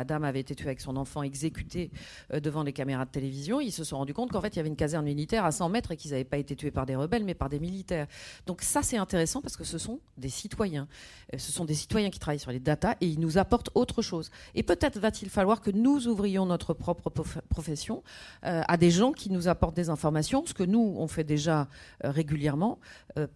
[0.04, 1.90] dame avait été tuée avec son enfant exécuté
[2.32, 3.60] devant les caméras de télévision.
[3.60, 5.68] Ils se sont rendus compte qu'en fait il y avait une caserne militaire à 100
[5.68, 8.06] mètres et qu'ils n'avaient pas été tués par des rebelles mais par des militaires.
[8.46, 10.88] Donc ça, c'est intéressant parce que ce sont des citoyens.
[11.34, 14.02] Euh, ce sont des citoyens qui travaillent sur les datas et ils nous apportent autre
[14.02, 14.30] chose.
[14.54, 17.10] Et peut-être va-t-il falloir que nous ouvrions notre propre
[17.48, 18.02] profession
[18.44, 21.68] euh, à des gens qui nous apportent des informations, ce que nous, on fait déjà
[22.04, 22.78] euh, régulièrement,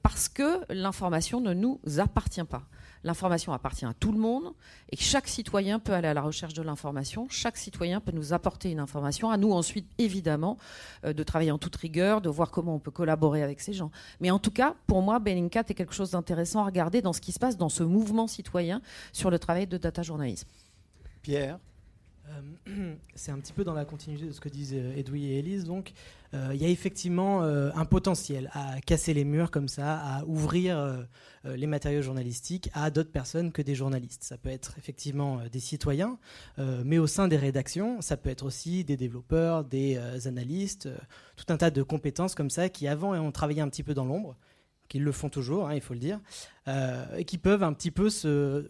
[0.02, 2.62] parce que l'information ne nous appartient pas
[3.04, 4.52] l'information appartient à tout le monde
[4.90, 7.28] et que chaque citoyen peut aller à la recherche de l'information.
[7.30, 9.30] Chaque citoyen peut nous apporter une information.
[9.30, 10.58] À nous ensuite, évidemment,
[11.04, 13.92] de travailler en toute rigueur, de voir comment on peut collaborer avec ces gens.
[14.20, 17.20] Mais en tout cas, pour moi, Bellingcat est quelque chose d'intéressant à regarder dans ce
[17.20, 18.80] qui se passe dans ce mouvement citoyen
[19.12, 20.48] sur le travail de data journalisme.
[21.22, 21.58] Pierre
[22.28, 25.38] euh, c'est un petit peu dans la continuité de ce que disent euh, Edoui et
[25.38, 25.64] Elise.
[25.64, 25.92] Donc,
[26.34, 31.06] euh, il y a effectivement un potentiel à casser les murs comme ça, à ouvrir
[31.44, 34.24] les matériaux journalistiques à d'autres personnes que des journalistes.
[34.24, 36.18] Ça peut être effectivement des citoyens,
[36.84, 40.88] mais au sein des rédactions, ça peut être aussi des développeurs, des analystes,
[41.36, 44.04] tout un tas de compétences comme ça qui avant ont travaillé un petit peu dans
[44.04, 44.36] l'ombre
[44.88, 46.20] qu'ils le font toujours, hein, il faut le dire,
[46.68, 48.08] euh, et qui peuvent un petit peu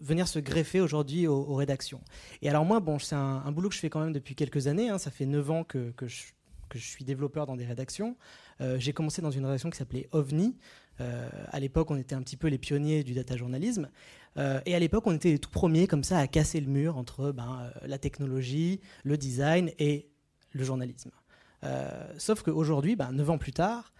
[0.01, 2.01] venir se greffer aujourd'hui aux, rédactions.
[2.41, 4.89] Et alors moi, bon, c'est un, boulot que je fais quand même depuis quelques années,
[4.89, 6.23] hein, ça fait 9 ans que, je,
[6.75, 8.17] suis développeur dans des rédactions.
[8.77, 10.55] j'ai commencé dans une rédaction qui s'appelait OVNI.
[10.99, 13.89] à l'époque, on était un petit peu les pionniers du data journalisme.
[14.37, 17.31] et à l'époque, on était les tout premiers comme ça à casser le mur entre
[17.31, 20.09] ben, la technologie, le design et
[20.51, 21.11] le journalisme.
[22.17, 23.91] sauf qu'aujourd'hui, ben, 9 ans plus tard,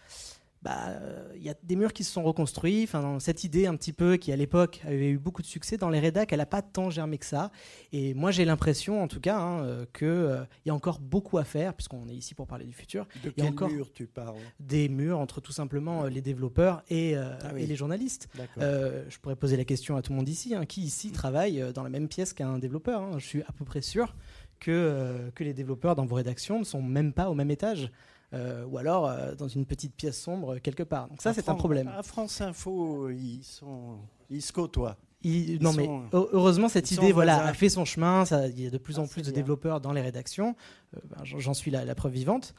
[0.62, 1.00] il bah,
[1.40, 2.84] y a des murs qui se sont reconstruits.
[2.84, 5.90] Enfin, cette idée un petit peu qui à l'époque avait eu beaucoup de succès dans
[5.90, 7.52] les rédacs, elle n'a pas tant germé que ça.
[7.92, 11.38] Et moi j'ai l'impression en tout cas hein, euh, qu'il euh, y a encore beaucoup
[11.38, 13.08] à faire puisqu'on est ici pour parler du futur.
[13.24, 14.36] De quels murs tu parles?
[14.60, 18.28] Des murs entre tout simplement euh, les développeurs et, ah et les journalistes.
[18.58, 20.56] je pourrais poser la question à tout le monde ici.
[20.56, 20.66] Hein.
[20.66, 23.20] qui ici travaille dans la même pièce qu'un développeur hein?
[23.20, 24.16] Je suis à peu près sûr
[24.60, 27.92] que, que les développeurs dans vos rédactions ne sont même pas au même étage.
[28.34, 31.08] Euh, ou alors euh, dans une petite pièce sombre quelque part.
[31.08, 31.88] Donc ça, c'est un problème.
[31.88, 34.98] À France Info, ils, sont, ils se côtoient.
[35.24, 38.26] non, mais heureusement, cette idée voilà, a fait son chemin.
[38.26, 40.56] Ça, il y a de plus en ah, plus de développeurs dans les rédactions.
[40.96, 42.54] Euh, ben, J'en suis la, preuve vivante.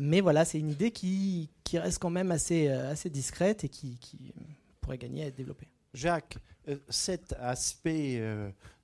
[0.00, 3.98] mais voilà, c'est une idée qui, qui, reste quand même assez, assez discrète et qui,
[3.98, 4.32] qui,
[4.80, 5.68] pourrait gagner à être développée.
[5.92, 6.38] Jacques,
[6.88, 8.22] cet aspect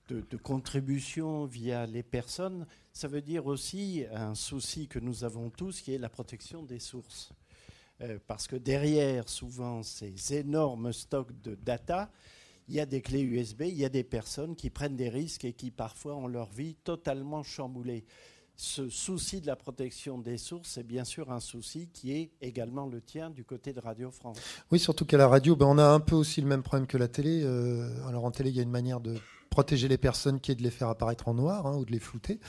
[0.08, 5.80] de, contribution via les personnes, ça veut dire aussi un souci que nous avons tous,
[5.80, 7.32] qui est la protection des sources.
[8.02, 12.10] Euh, parce que derrière, souvent, ces énormes stocks de data,
[12.68, 15.44] il y a des clés USB, il y a des personnes qui prennent des risques
[15.44, 18.04] et qui parfois ont leur vie totalement chamboulée.
[18.58, 22.86] Ce souci de la protection des sources, c'est bien sûr un souci qui est également
[22.86, 24.38] le tien du côté de Radio France.
[24.70, 26.96] Oui, surtout qu'à la radio, ben, on a un peu aussi le même problème que
[26.96, 27.42] la télé.
[27.44, 29.16] Euh, alors en télé, il y a une manière de
[29.56, 31.98] protéger les personnes qui est de les faire apparaître en noir hein, ou de les
[31.98, 32.40] flouter.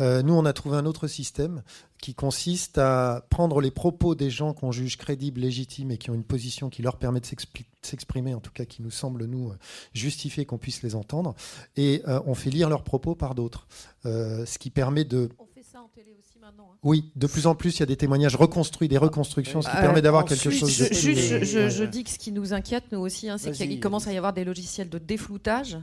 [0.00, 1.62] Euh, nous, on a trouvé un autre système
[2.02, 6.14] qui consiste à prendre les propos des gens qu'on juge crédibles, légitimes et qui ont
[6.14, 7.26] une position qui leur permet de
[7.82, 9.52] s'exprimer, en tout cas qui nous semble nous
[9.94, 11.36] justifier qu'on puisse les entendre,
[11.76, 13.68] et euh, on fait lire leurs propos par d'autres,
[14.04, 15.28] euh, ce qui permet de
[16.44, 16.76] Hein.
[16.82, 19.76] Oui, de plus en plus, il y a des témoignages reconstruits, des reconstructions, ce qui
[19.76, 20.84] permet d'avoir quelque chose de.
[20.94, 24.12] Je, je, dis que ce qui nous inquiète, nous aussi, hein, c'est qu'il commence à
[24.12, 25.78] y avoir des logiciels de défloutage.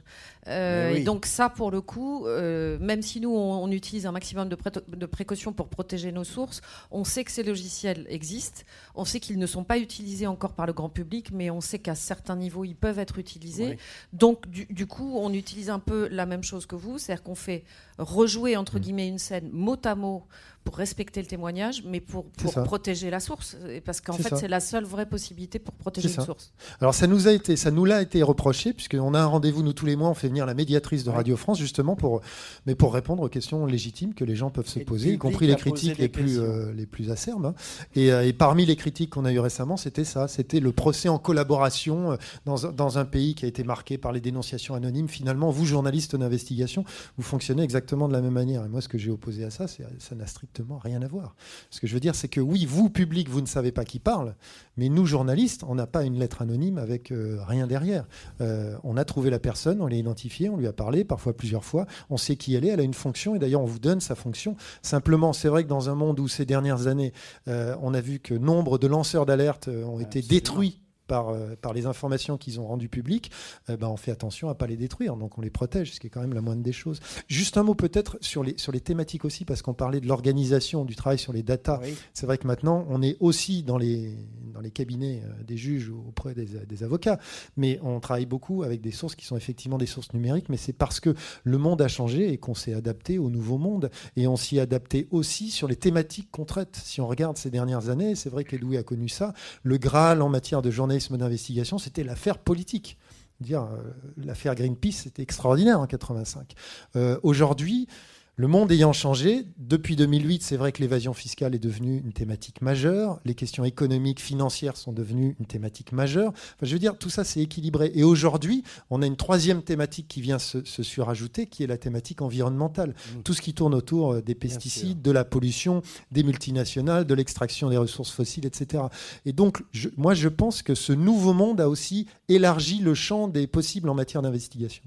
[0.48, 4.48] Euh, et donc, ça, pour le coup, euh, même si nous, on, utilise un maximum
[4.48, 8.62] de, de, précautions pour protéger nos sources, on sait que ces logiciels existent.
[8.94, 11.80] On sait qu'ils ne sont pas utilisés encore par le grand public, mais on sait
[11.80, 13.78] qu'à certains niveaux, ils peuvent être utilisés.
[14.13, 17.36] Donc, du, du, coup, on utilise un peu la même chose que vous, c'est-à-dire qu'on
[17.36, 17.63] fait
[17.98, 18.82] rejouer, entre mm.
[18.82, 20.24] guillemets, une scène mot à mot
[20.65, 23.56] pour respecter le témoignage, mais pour, pour protéger la source.
[23.86, 26.51] Parce qu'en fait, c'est la seule vraie possibilité pour protéger une source.
[26.82, 29.73] Alors, ça nous a été, ça nous l'a été reproché, puisqu'on a un rendez-vous, nous,
[29.73, 32.21] tous les mois, on fait venir la médiatrice de Radio France, justement, pour,
[32.65, 35.56] mais pour répondre aux questions légitimes que les gens peuvent se poser, y compris les
[35.56, 37.45] critiques les plus, euh, les plus acerbes.
[37.45, 37.56] Hein.
[37.93, 41.10] Et, euh, et, parmi les critiques qu'on a eues récemment, c'était ça, c'était le procès
[41.10, 45.10] en collaboration euh, dans, dans un pays qui a été marqué par les dénonciations anonymes.
[45.10, 46.86] Finalement, vous, journalistes d'investigation,
[47.17, 48.65] vous fonctionnez exactement de la même manière.
[48.65, 51.36] Et moi, ce que j'ai opposé à ça, c'est ça n'a strictement rien à voir.
[51.70, 54.00] Ce que je veux dire, c'est que oui, vous, public, vous ne savez pas qui
[54.00, 54.36] parle,
[54.78, 58.06] mais nous, journalistes, on n'a pas une lettre anonyme avec euh, rien derrière.
[58.41, 61.65] Euh, on a trouvé la personne, on l'a identifiée, on lui a parlé, parfois plusieurs
[61.65, 64.00] fois, on sait qui elle est, elle a une fonction, et d'ailleurs, on vous donne
[64.00, 64.56] sa fonction.
[64.82, 67.13] Simplement, c'est vrai que dans un monde où ces dernières années,
[67.48, 71.74] euh, on a vu que nombre de lanceurs d'alerte ont été détruits par, euh, par
[71.74, 73.32] les informations qu'ils ont rendues publiques,
[73.68, 75.15] ben on fait attention à ne pas les détruire.
[75.15, 77.00] Donc on les protège, ce qui est quand même la moindre des choses.
[77.28, 80.86] Juste un mot peut-être sur les, sur les thématiques aussi, parce qu'on parlait de l'organisation
[80.86, 81.80] du travail sur les datas.
[82.13, 84.15] C'est vrai que maintenant, on est aussi dans les,
[84.54, 87.20] dans les cabinets euh, des juges ou auprès des, des, avocats,
[87.58, 90.74] mais on travaille beaucoup avec des sources qui sont effectivement des sources numériques, mais c'est
[90.74, 91.13] parce que
[91.44, 93.89] le monde a changé et qu'on s'est adapté au nouveau monde.
[94.15, 96.80] Et on s'y est adapté aussi sur les thématiques qu'on traite.
[96.84, 99.34] Si on regarde ces dernières années, c'est vrai qu'Edoui a connu ça.
[99.63, 102.98] Le Graal en matière de journée d'investigation, c'était l'affaire politique.
[103.42, 106.54] Dire euh, l'affaire Greenpeace, c'était extraordinaire en 85.
[106.96, 107.88] Euh, aujourd'hui,
[108.38, 112.62] le monde ayant changé, depuis 2008, c'est vrai que l'évasion fiscale est devenue une thématique
[112.62, 116.34] majeure, les questions économiques, financières sont devenues une thématique majeure.
[116.62, 117.93] je veux dire, tout ça c'est équilibré.
[117.95, 122.21] Et aujourd'hui, on a une troisième thématique qui vient se, surajouter, qui est la thématique
[122.21, 122.89] environnementale.
[122.89, 123.21] Mmh.
[123.21, 127.69] Tout ce qui tourne autour euh, des pesticides, de la pollution, des multinationales, de l'extraction
[127.69, 128.84] des ressources fossiles, etc.
[129.26, 129.63] Et donc,
[129.95, 133.93] moi, je pense que ce nouveau monde a aussi élargi le champ des possibles en
[133.93, 134.84] matière d'investigation.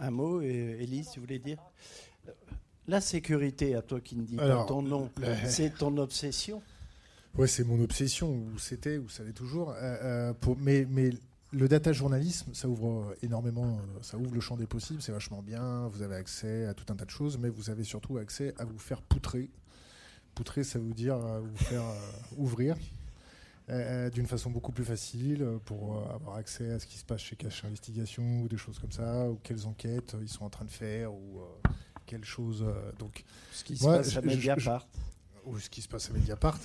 [0.00, 1.58] Un mot, Élise, tu voulais dire?
[2.86, 5.10] La sécurité, à toi qui ne dis pas ton nom,
[5.46, 6.62] c'est ton obsession
[7.36, 9.70] Oui, c'est mon obsession, ou c'était, ou ça l'est toujours.
[9.70, 11.10] Euh, euh, pour, mais, mais
[11.52, 15.86] le data journalisme, ça ouvre énormément, ça ouvre le champ des possibles, c'est vachement bien,
[15.88, 18.64] vous avez accès à tout un tas de choses, mais vous avez surtout accès à
[18.64, 19.48] vous faire poutrer.
[20.34, 21.84] Poutrer, ça veut dire euh, vous faire
[22.36, 22.76] ouvrir.
[24.12, 27.64] d'une façon beaucoup plus facile pour avoir accès à ce qui se passe chez Cache
[27.64, 31.14] Investigation ou des choses comme ça, ou quelles enquêtes ils sont en train de faire,
[31.14, 31.40] ou
[32.14, 32.62] quelle chose.
[32.62, 34.86] Euh, donc, ce qui se passe à Mediapart.
[35.46, 36.58] ou ce qui se passe à Mediapart.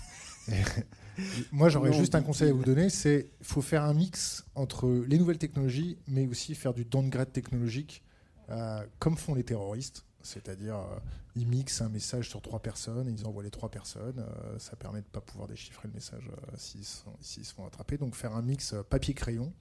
[1.51, 5.17] Moi, j'aurais juste un conseil à vous donner, c'est faut faire un mix entre les
[5.17, 8.03] nouvelles technologies, mais aussi faire du downgrade technologique,
[8.49, 10.05] euh, comme font les terroristes.
[10.21, 10.99] C'est-à-dire, euh,
[11.35, 14.19] ils mixent un message sur trois personnes, ils envoient les trois personnes.
[14.19, 17.97] Euh, ça permet de ne pas pouvoir déchiffrer le message s'ils se font attraper.
[17.97, 19.51] Donc, faire un mix papier-crayon,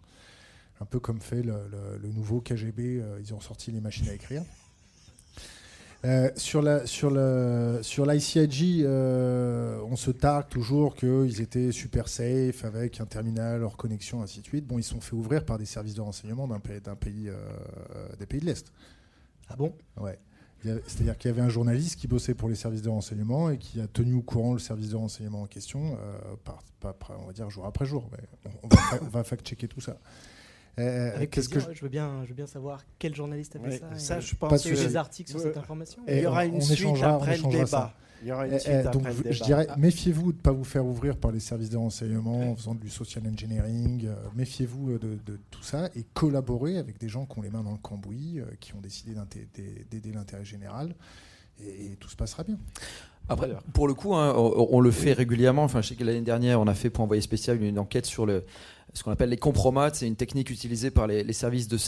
[0.80, 3.02] un peu comme fait le, le nouveau KGB.
[3.20, 4.44] ils ont sorti les machines à écrire.
[6.04, 12.08] Euh, sur la sur le sur l'ICIG, euh, on se targue toujours qu'ils étaient super
[12.08, 14.64] safe avec un terminal hors connexion, ainsi de suite.
[14.64, 18.08] Bon, ils sont fait ouvrir par des services de renseignement d'un pays d'un pays euh,
[18.16, 18.72] des pays de l'est.
[19.48, 19.72] Ah bon?
[20.00, 20.18] Ouais.
[20.62, 23.80] C'est-à-dire qu'il y avait un journaliste qui bossait pour les services de renseignement et qui
[23.80, 25.96] a tenu au courant le service de renseignement en question,
[26.42, 26.64] par,
[27.22, 28.10] on va dire jour après jour.
[28.64, 29.98] on, va, on va fact-checker tout ça.
[30.78, 33.98] Euh, Avec que je veux bien, je veux bien savoir quel journaliste a fait ça.
[33.98, 34.62] Ça, je pense.
[34.62, 36.02] Que des articles sur cette information.
[36.06, 37.94] il y aura une suite après le débat.
[38.22, 39.32] Il y aura une suite donc, après le débat.
[39.32, 42.56] Je dirais, méfiez-vous de ne pas vous faire ouvrir par les services de renseignement en
[42.56, 44.06] faisant du social engineering.
[44.06, 47.72] Euh, méfiez-vous de, tout ça et collaborez avec des gens qui ont les mains dans
[47.72, 49.14] le cambouis, euh, qui ont décidé
[49.90, 50.94] d'aider l'intérêt général.
[51.60, 52.58] Et, tout se passera bien.
[53.28, 55.64] Après, pour le coup, hein, on, on, le fait régulièrement.
[55.64, 58.24] Enfin, je sais que l'année dernière, on a fait pour envoyer spécial une enquête sur
[58.24, 58.44] le,
[58.94, 59.90] ce qu'on appelle les compromats.
[59.92, 61.78] C'est une technique utilisée par les, services de,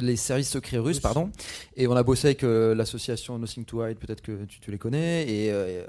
[0.00, 1.30] les services secrets russes, pardon.
[1.76, 5.22] Et on a bossé avec euh, l'association Nothing to Hide, peut-être que tu, les connais.
[5.28, 5.84] Et, euh,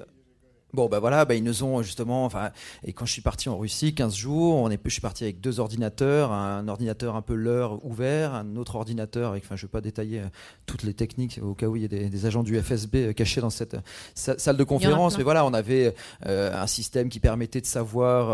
[0.74, 2.24] Bon, ben voilà, bah, ils nous ont justement.
[2.24, 2.51] Enfin,
[2.86, 5.41] et quand je suis parti en Russie, 15 jours, on est, je suis parti avec
[5.41, 9.67] deux ordinateurs, un ordinateur un peu leur ouvert, un autre ordinateur, avec, enfin, je ne
[9.67, 10.28] vais pas détailler euh,
[10.65, 13.41] toutes les techniques au cas où il y a des, agents du FSB euh, cachés
[13.41, 13.82] dans cette euh,
[14.15, 15.17] salle de conférence.
[15.17, 15.93] Mais voilà, on avait
[16.24, 18.30] un système qui permettait de savoir,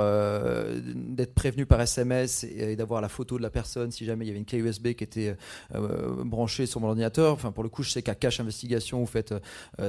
[0.93, 4.31] d'être prévenu par SMS et, d'avoir la photo de la personne si jamais il y
[4.31, 5.35] avait une clé USB qui était
[6.25, 7.33] branchée sur mon ordinateur.
[7.33, 9.33] Enfin, pour le coup, je sais qu'à Cache Investigation, vous faites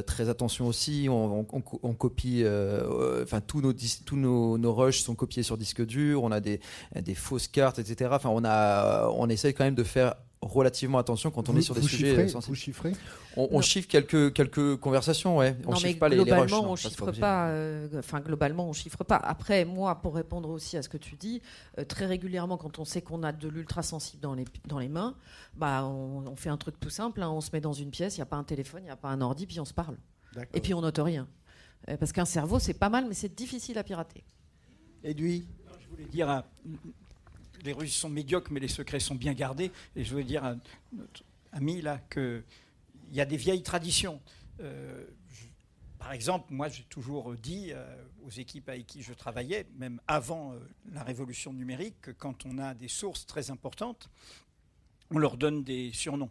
[0.07, 1.09] très attention aussi.
[1.11, 1.47] on,
[1.83, 6.23] on copie euh, enfin tous nos tous nos, nos, rushs sont copiés sur disque dur,
[6.23, 6.61] on a des,
[7.01, 8.11] des fausses cartes, etc.
[8.13, 11.75] Enfin, on a, on essaye quand même de faire relativement attention quand on est sur
[11.75, 12.55] des sujets sensibles.
[12.55, 12.93] Vous chiffrez?
[13.37, 15.57] On, chiffre quelques, quelques conversations, ouais.
[15.65, 17.49] On non, chiffre mais pas globalement, les, les on chiffre pas.
[17.49, 19.17] Euh, globalement, on chiffre pas.
[19.17, 21.41] Après, moi, pour répondre aussi à ce que tu dis,
[21.79, 24.89] euh, très régulièrement, quand on sait qu'on a de l'ultra sensible dans les dans les
[24.89, 25.15] mains,
[25.57, 27.23] bah, on, fait un truc tout simple.
[27.23, 27.31] Hein.
[27.31, 28.97] on se met dans une pièce, il n'y a pas un téléphone, il n'y a
[28.97, 29.97] pas un ordi, puis on se parle.
[30.55, 31.27] Et puis on note rien.
[31.89, 34.25] Euh, parce qu'un cerveau, c'est pas mal, mais c'est difficile à pirater.
[35.05, 35.47] Edoui
[35.81, 36.41] Je voulais dire, euh,
[37.63, 39.71] les Russes sont médiocres, mais les secrets sont bien gardés.
[39.97, 40.57] Et je voulais dire à
[40.93, 41.23] notre
[41.53, 42.43] ami là qu'il
[43.13, 44.21] y a des vieilles traditions.
[44.61, 45.05] Euh,
[45.99, 47.73] par exemple, moi, j'ai toujours dit
[48.25, 50.55] aux équipes avec qui je travaillais, même avant
[50.93, 54.09] la révolution numérique, que quand on a des sources très importantes,
[55.11, 56.31] on leur donne des surnoms.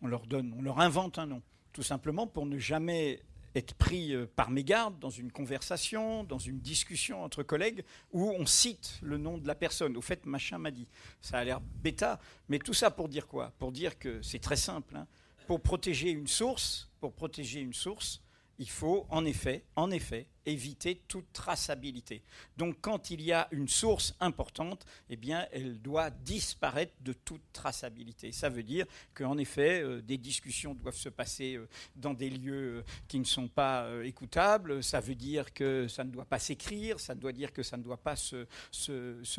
[0.00, 3.20] On leur donne, on leur invente un nom, tout simplement pour ne jamais
[3.54, 8.46] être pris euh, par mégarde dans une conversation, dans une discussion entre collègues, où on
[8.46, 9.96] cite le nom de la personne.
[9.96, 10.88] Au fait, machin m'a dit.
[11.20, 13.52] Ça a l'air bêta, mais tout ça pour dire quoi?
[13.58, 14.96] Pour dire que c'est très simple.
[14.96, 15.06] Hein.
[15.46, 18.22] Pour protéger une source, pour protéger une source,
[18.58, 22.22] il faut en effet, en effet, éviter toute traçabilité.
[22.56, 27.42] Donc quand il y a une source importante, eh bien, elle doit disparaître de toute
[27.52, 28.32] traçabilité.
[28.32, 32.78] Ça veut dire qu'en effet, euh, des discussions doivent se passer euh, dans des lieux
[32.78, 34.82] euh, qui ne sont pas écoutables.
[34.82, 37.00] Ça veut dire que ça ne doit pas s'écrire.
[37.00, 38.46] Ça doit dire que ça ne doit pas se,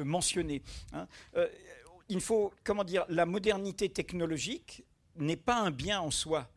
[0.01, 0.61] mentionner.
[0.93, 1.07] Hein.
[2.09, 4.83] il faut, comment dire, la modernité technologique
[5.17, 6.49] n'est pas un bien en soi.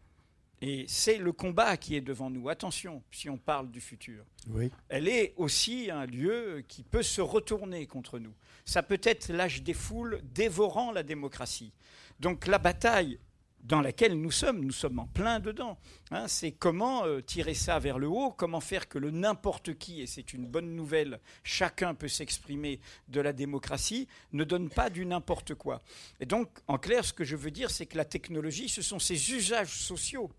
[0.61, 2.49] Et c'est le combat qui est devant nous.
[2.49, 4.25] Attention, si on parle du futur.
[4.49, 4.71] Oui.
[4.89, 8.35] Elle est aussi un lieu qui peut se retourner contre nous.
[8.65, 11.73] Ça peut être l'âge des foules dévorant la démocratie.
[12.19, 13.19] Donc la bataille
[13.63, 15.79] dans laquelle nous sommes, nous sommes en plein dedans.
[16.11, 16.27] Hein.
[16.29, 20.07] c'est comment euh, tirer ça vers le haut, comment faire que le n'importe qui, et
[20.07, 25.55] c'est une bonne nouvelle, chacun peut s'exprimer de la démocratie, ne donne pas du n'importe
[25.55, 25.83] quoi.
[26.21, 28.99] Et donc, en clair, ce que je veux dire, c'est que la technologie, ce sont
[28.99, 30.31] ces usages sociaux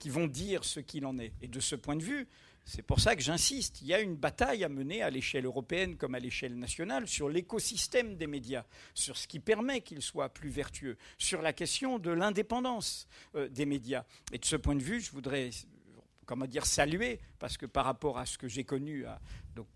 [0.00, 1.32] qui vont dire ce qu'il en est.
[1.40, 2.26] Et de ce point de vue,
[2.64, 5.96] c'est pour ça que j'insiste, il y a une bataille à mener à l'échelle européenne
[5.96, 10.50] comme à l'échelle nationale sur l'écosystème des médias, sur ce qui permet qu'ils soient plus
[10.50, 14.04] vertueux, sur la question de l'indépendance euh, des médias.
[14.32, 15.50] Et de ce point de vue, je voudrais
[16.30, 19.04] comment dire, saluer, parce que par rapport à ce que j'ai connu,
[19.56, 19.66] donc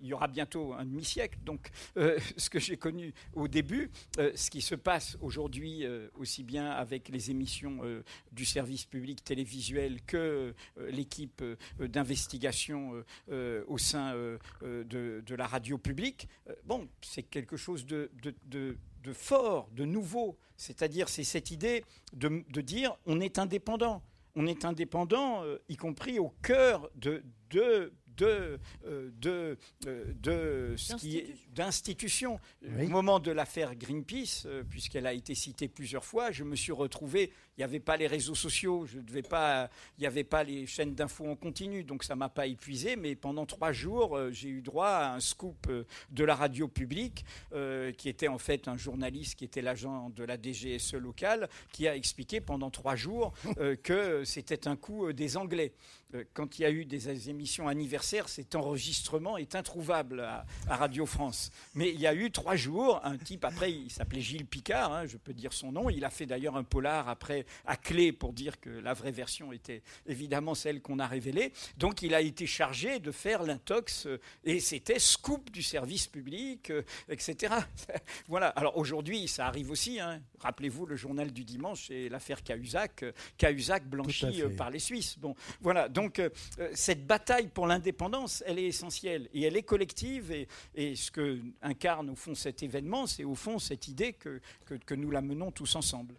[0.00, 1.38] il y aura bientôt un demi-siècle.
[1.44, 6.08] Donc, euh, ce que j'ai connu au début, euh, ce qui se passe aujourd'hui, euh,
[6.14, 7.80] aussi bien avec les émissions
[8.32, 10.54] du service public télévisuel que
[10.88, 11.42] l'équipe
[11.78, 14.14] d'investigation au sein
[14.62, 16.28] de, la radio publique,
[16.64, 18.10] bon, c'est quelque chose de,
[19.12, 20.36] fort, de nouveau.
[20.56, 24.02] C'est-à-dire, c'est cette idée de dire on est indépendant.
[24.36, 30.94] On est indépendant, y compris au cœur de, de de, euh, de, euh, de ce
[30.94, 32.38] qui d'institutions.
[32.64, 36.72] Au moment de l'affaire Greenpeace, euh, puisqu'elle a été citée plusieurs fois, je me suis
[36.72, 37.32] retrouvé.
[37.56, 39.68] Il n'y avait pas les réseaux sociaux, je devais pas,
[39.98, 42.96] il n'y avait pas les chaînes d'infos en continu, donc ça m'a pas épuisé.
[42.96, 45.70] Mais pendant trois jours, j'ai eu droit à un scoop
[46.10, 47.24] de la radio publique,
[47.98, 51.94] qui était en fait un journaliste qui était l'agent de la DGSE locale, qui a
[51.96, 53.34] expliqué pendant trois jours
[53.82, 55.74] que c'était un coup des Anglais.
[56.32, 61.50] Quand il y a eu des émissions anniversaires cet enregistrement est introuvable à, Radio France.
[61.74, 65.06] Mais il y a eu trois jours, un type, après, il s'appelait Gilles Picard, hein,
[65.06, 68.32] je peux dire son nom, il a fait d'ailleurs un polar après à clé pour
[68.32, 71.52] dire que la vraie version était évidemment celle qu'on a révélée.
[71.76, 76.70] Donc il a été chargé de faire l'intox, euh, et c'était scoop du service public,
[76.70, 77.54] euh, etc.
[78.28, 78.48] voilà.
[78.48, 80.00] Alors aujourd'hui, ça arrive aussi.
[80.00, 80.20] Hein.
[80.40, 85.18] Rappelez-vous le journal du dimanche et l'affaire Cahuzac, euh, Cahuzac blanchi par les Suisses.
[85.18, 85.88] Bon, voilà.
[85.88, 86.20] Donc
[86.74, 87.99] cette bataille pour l'indépendance
[88.46, 90.32] elle est essentielle et elle est collective.
[90.74, 94.94] Et, ce que incarne au fond cet événement, c'est au fond cette idée que, que,
[94.94, 96.14] nous la menons tous ensemble.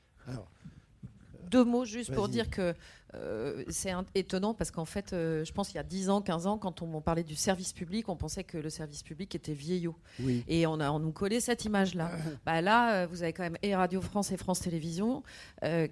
[1.50, 2.74] Deux mots juste pour dire que
[3.14, 6.48] euh, c'est étonnant parce qu'en fait, euh, je pense qu'il y a 10 ans, 15
[6.48, 9.96] ans, quand on parlait du service public, on pensait que le service public était vieillot.
[10.48, 12.12] Et on, a, on nous collait cette image-là.
[12.46, 15.24] bah là, euh, vous avez quand même et Radio France et France Télévisions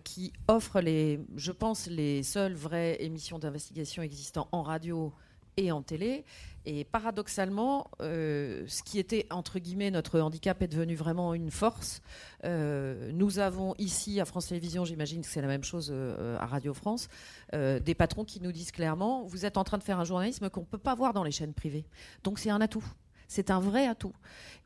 [0.03, 5.13] qui offrent, les, je pense, les seules vraies émissions d'investigation existant en radio
[5.57, 6.25] et en télé.
[6.65, 12.01] Et paradoxalement, euh, ce qui était entre guillemets notre handicap est devenu vraiment une force.
[12.43, 16.45] Euh, nous avons ici à France Télévisions, j'imagine que c'est la même chose euh, à
[16.45, 17.07] Radio France,
[17.53, 20.61] des patrons qui nous disent clairement vous êtes en train de faire un journalisme qu'on
[20.61, 21.85] ne peut pas voir dans les chaînes privées.
[22.23, 22.85] Donc c'est un atout.
[23.29, 24.11] C'est un vrai atout.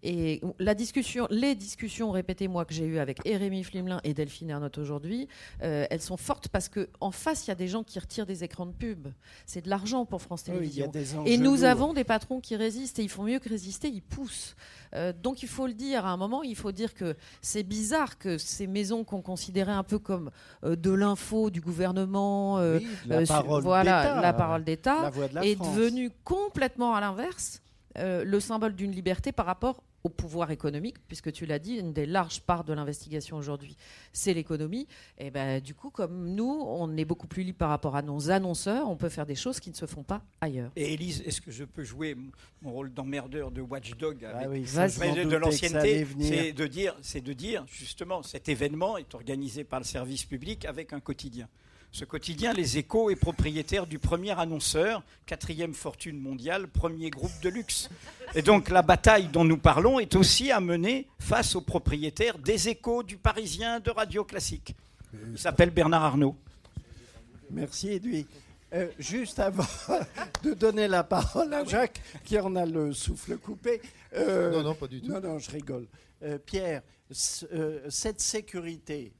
[0.03, 4.49] Et la discussion, les discussions, répétez moi, que j'ai eues avec Érémy Flimelin et Delphine
[4.49, 5.27] Ernotte aujourd'hui,
[5.61, 8.43] euh, elles sont fortes parce qu'en face, il y a des gens qui retirent des
[8.45, 9.09] écrans de pub.
[9.45, 10.91] C'est de l'argent pour France Télévisions.
[11.25, 14.55] et nous avons des patrons qui résistent et ils font mieux que résister, ils poussent.
[14.95, 18.17] Euh, donc il faut le dire à un moment, il faut dire que c'est bizarre
[18.17, 20.31] que ces maisons qu'on considérait un peu comme
[20.63, 22.59] euh, de l'info du gouvernement,
[23.07, 25.11] la, parole voilà, la parole d'État,
[25.41, 27.62] est devenue complètement à l'inverse.
[27.97, 31.93] Euh, le symbole d'une liberté par rapport au pouvoir économique, puisque tu l'as dit, une
[31.93, 33.77] des larges parts de l'investigation aujourd'hui,
[34.11, 34.87] c'est l'économie.
[35.17, 38.29] Et ben, du coup, comme nous, on est beaucoup plus libre par rapport à nos
[38.29, 40.71] annonceurs, on peut faire des choses qui ne se font pas ailleurs.
[40.75, 42.17] Et Élise, est-ce que je peux jouer
[42.61, 47.63] mon rôle d'emmerdeur de watchdog avec ah de l'ancienneté C'est de dire, c'est de dire
[47.67, 51.47] justement, cet événement est organisé par le service public avec un quotidien.
[51.93, 57.49] Ce quotidien, Les Échos, est propriétaire du premier annonceur, quatrième fortune mondiale, premier groupe de
[57.49, 57.87] luxe.
[58.33, 62.67] Et donc la bataille dont nous parlons est aussi à mener face au propriétaire des
[62.67, 64.75] Échos, du Parisien, de Radio Classique.
[65.13, 66.35] Il s'appelle Bernard Arnault.
[67.51, 68.25] Merci Edoui.
[68.73, 69.63] Euh, juste avant
[70.43, 73.83] de donner la parole à Jacques, qui en a le souffle coupé.
[74.15, 75.11] Euh, non, non, pas du tout.
[75.11, 75.85] Non, non, je rigole.
[76.23, 76.81] Euh, Pierre,
[77.11, 79.13] cette sécurité,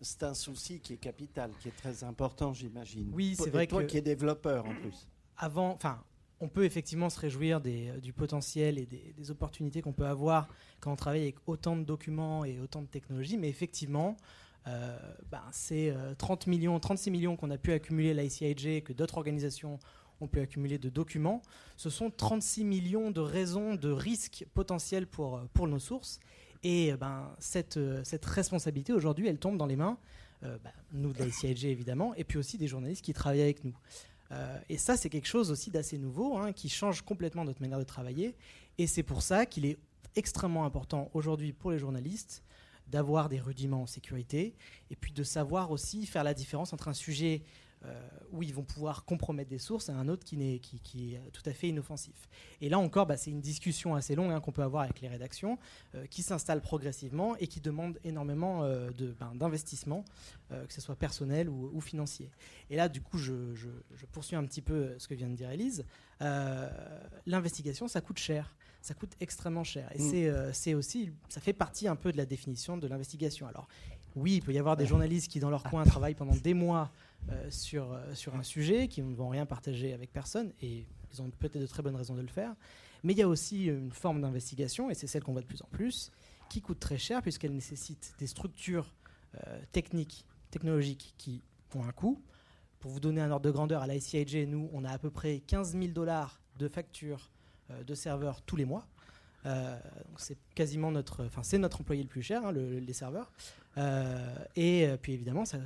[0.00, 3.10] c'est un souci qui est capital, qui est très important, j'imagine.
[3.12, 5.06] Oui, c'est vrai toi qui es développeur en plus.
[5.36, 6.02] Avant, enfin,
[6.40, 10.48] on peut effectivement se réjouir des, euh, du potentiel et des, opportunités qu'on peut avoir
[10.80, 14.16] quand on travaille avec autant de documents et autant de technologies, mais effectivement,
[14.66, 14.96] euh,
[15.30, 19.78] ben, c'est 30 millions, 36 millions qu'on a pu accumuler à l'ICIJ, que d'autres organisations
[20.20, 21.42] ont pu accumuler de documents.
[21.76, 26.20] Ce sont 36 millions de raisons de risques potentiels pour, pour nos sources.
[26.62, 29.98] Et euh, ben, cette, euh, cette responsabilité, aujourd'hui, elle tombe dans les mains,
[30.42, 33.64] euh, ben, nous de la CIG évidemment, et puis aussi des journalistes qui travaillent avec
[33.64, 33.74] nous.
[34.68, 37.84] et ça, c'est quelque chose aussi d'assez nouveau, hein, qui change complètement notre manière de
[37.84, 38.36] travailler.
[38.76, 39.78] Et c'est pour ça qu'il est
[40.16, 42.42] extrêmement important aujourd'hui pour les journalistes
[42.88, 44.54] d'avoir des rudiments en sécurité,
[44.90, 47.42] et puis de savoir aussi faire la différence entre un sujet
[48.32, 51.42] où ils vont pouvoir compromettre des sources et un autre qui, est, qui, est tout
[51.46, 52.28] à fait inoffensif.
[52.60, 55.08] Et là encore, bah, c'est une discussion assez longue hein, qu'on peut avoir avec les
[55.08, 55.58] rédactions,
[55.94, 60.04] euh, qui s'installe progressivement et qui demande énormément euh, ben, d'investissement,
[60.50, 62.30] que ce soit personnel ou, financier.
[62.70, 63.68] Et là, du coup, je, je,
[64.12, 65.84] poursuis un petit peu ce que vient de dire Elise.
[67.26, 69.90] L'investigation, ça coûte cher ça coûte extrêmement cher.
[69.94, 70.52] Et mm.
[70.52, 73.46] c'est aussi, ça fait partie un peu de la définition de l'investigation.
[73.46, 73.68] Alors,
[74.16, 76.90] oui, il peut y avoir des journalistes qui, dans leur coin, travaillent pendant des mois
[77.30, 81.22] euh, sur, euh, sur un sujet, qui ne vont rien partager avec personne, et ils
[81.22, 82.54] ont peut-être de très bonnes raisons de le faire.
[83.02, 85.62] Mais il y a aussi une forme d'investigation, et c'est celle qu'on voit de plus
[85.62, 86.10] en plus,
[86.48, 88.94] qui coûte très cher puisqu'elle nécessite des structures
[89.46, 91.42] euh, techniques, technologiques qui
[91.74, 92.22] ont un coût.
[92.80, 95.40] Pour vous donner un ordre de grandeur, à l'ICIJ, nous, on a à peu près
[95.40, 97.30] 15 000 dollars de factures
[97.86, 98.88] de serveurs tous les mois.
[100.16, 103.30] C'est quasiment notre, enfin c'est notre employé le plus cher, hein, les serveurs.
[104.56, 105.58] et puis évidemment, ça,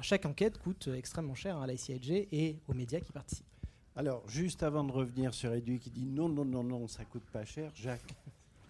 [0.00, 3.46] chaque enquête coûte extrêmement cher à la ICIG et aux médias qui participent.
[3.94, 7.24] Alors, juste avant de revenir sur Edu qui dit non, non, non, non, ça coûte
[7.30, 8.14] pas cher, Jacques.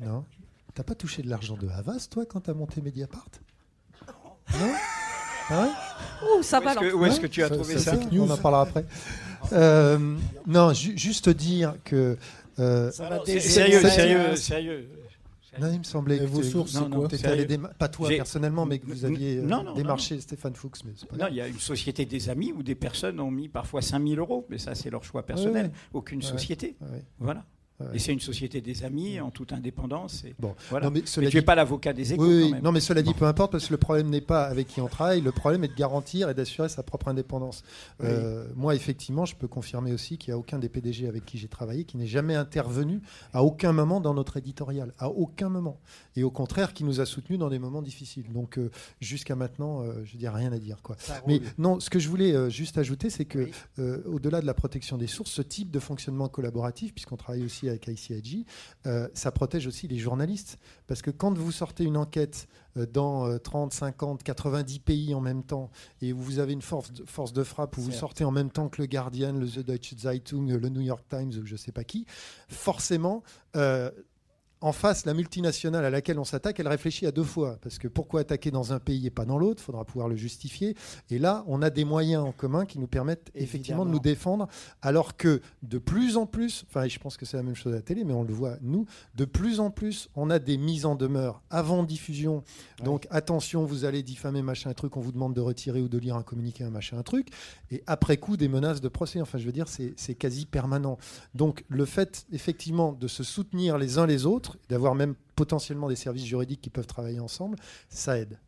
[0.00, 0.24] Non.
[0.74, 3.28] T'as pas touché de l'argent de Havas, toi, quand t'as monté Mediapart?
[4.58, 4.72] Non
[5.50, 5.68] ah
[6.22, 6.74] Ouh, ça va.
[6.94, 8.86] Où est-ce que tu as trouvé ça, On en parlera après.
[9.52, 12.16] Euh, non, juste dire que.
[12.62, 14.88] Euh, ça va sérieux, sérieux, sérieux.
[15.60, 17.08] Non, il me semblait que vos sources, non, non,
[17.78, 20.82] pas toi personnellement, mais que vous aviez euh, démarché Stéphane Fuchs.
[20.84, 23.82] Mais non, il y a une société des amis où des personnes ont mis parfois
[23.82, 25.70] 5000 euros, mais ça c'est leur choix personnel.
[25.92, 26.76] Aucune société.
[27.18, 27.44] Voilà.
[27.94, 30.24] Et c'est une société des amis en toute indépendance.
[30.24, 30.90] Et bon, voilà.
[30.90, 32.24] mais, tu n'es pas l'avocat des échos.
[32.24, 34.68] Oui, quand non, mais cela dit, peu importe, parce que le problème n'est pas avec
[34.68, 37.62] qui on travaille, le problème est de garantir et d'assurer sa propre indépendance.
[38.02, 41.38] Euh, moi, effectivement, je peux confirmer aussi qu'il n'y a aucun des PDG avec qui
[41.38, 43.00] j'ai travaillé qui n'est jamais intervenu
[43.32, 45.80] à aucun moment dans notre éditorial, à aucun moment.
[46.16, 48.30] Et au contraire, qui nous a soutenus dans des moments difficiles.
[48.32, 48.70] Donc, euh,
[49.00, 50.78] jusqu'à maintenant, euh, je dis rien à dire.
[50.82, 50.96] Quoi.
[51.26, 53.50] Mais non, ce que je voulais juste ajouter, c'est que,
[54.06, 57.88] au-delà de la protection des sources, ce type de fonctionnement collaboratif, puisqu'on travaille aussi avec
[57.88, 58.46] ICIG,
[58.86, 60.58] euh, ça protège aussi les journalistes.
[60.86, 65.42] Parce que quand vous sortez une enquête euh, dans 30, 50, 90 pays en même
[65.42, 65.70] temps,
[66.00, 68.68] et vous avez une force de, force de frappe où vous sortez en même temps
[68.68, 71.72] que le Guardian, le The Deutsche Zeitung, le New York Times ou je ne sais
[71.72, 72.06] pas qui,
[72.48, 73.22] forcément,
[73.56, 73.90] euh,
[74.62, 77.58] en face, la multinationale à laquelle on s'attaque, elle réfléchit à deux fois.
[77.60, 79.60] Parce que pourquoi attaquer dans un pays et pas dans l'autre?
[79.62, 80.76] Il faudra pouvoir le justifier.
[81.10, 84.48] Et là, on a des moyens en commun qui nous permettent effectivement de nous défendre.
[84.80, 87.76] Alors que de plus en plus, enfin, je pense que c'est la même chose à
[87.76, 88.86] la télé, mais on le voit nous,
[89.16, 92.44] de plus en plus, on a des mises en demeure avant diffusion.
[92.84, 95.98] Donc attention, vous allez diffamer machin un truc, on vous demande de retirer ou de
[95.98, 97.28] lire un communiqué un machin un truc.
[97.70, 99.20] Et après coup, des menaces de procès.
[99.20, 100.98] Enfin, je veux dire, c'est quasi permanent.
[101.34, 105.96] Donc le fait effectivement de se soutenir les uns les autres, d'avoir même potentiellement des
[105.96, 107.56] services juridiques qui peuvent travailler ensemble,
[107.88, 108.38] ça aide.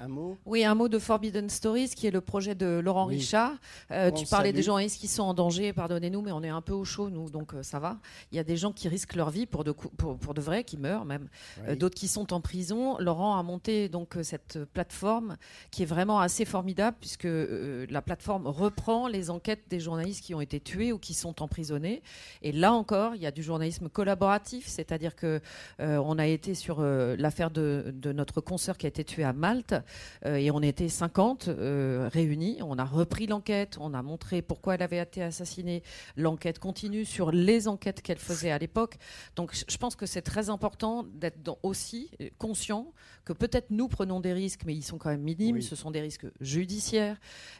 [0.00, 3.52] Un mot Oui, un mot de Forbidden Stories, qui est le projet de Laurent Richard.
[3.92, 6.72] Euh, tu parlais des journalistes qui sont en danger, pardonnez-nous, mais on est un peu
[6.72, 7.98] au chaud, nous, donc euh, ça va.
[8.32, 10.64] Il y a des gens qui risquent leur vie pour de, pour, pour de vrai,
[10.64, 11.28] qui meurent même.
[11.68, 12.98] Euh, d'autres qui sont en prison.
[12.98, 15.36] Laurent a monté donc cette plateforme
[15.70, 20.40] qui est vraiment assez formidable, puisque la plateforme reprend les enquêtes des journalistes qui ont
[20.40, 22.02] été tués ou qui sont emprisonnés.
[22.42, 25.40] Et là encore, il y a du journalisme collaboratif, c'est-à-dire que
[25.78, 29.74] on a été sur l'affaire de, de notre consoeur qui a été tué à Malte.
[30.26, 32.58] Euh, et on était 50 euh, réunis.
[32.62, 35.82] On a repris l'enquête, on a montré pourquoi elle avait été assassinée.
[36.16, 38.96] L'enquête continue sur les enquêtes qu'elle faisait à l'époque.
[39.36, 42.92] Donc je pense que c'est très important d'être aussi conscient
[43.24, 45.60] que peut-être nous prenons des risques, mais ils sont quand même minimes.
[45.62, 47.16] Ce sont des risques judiciaires.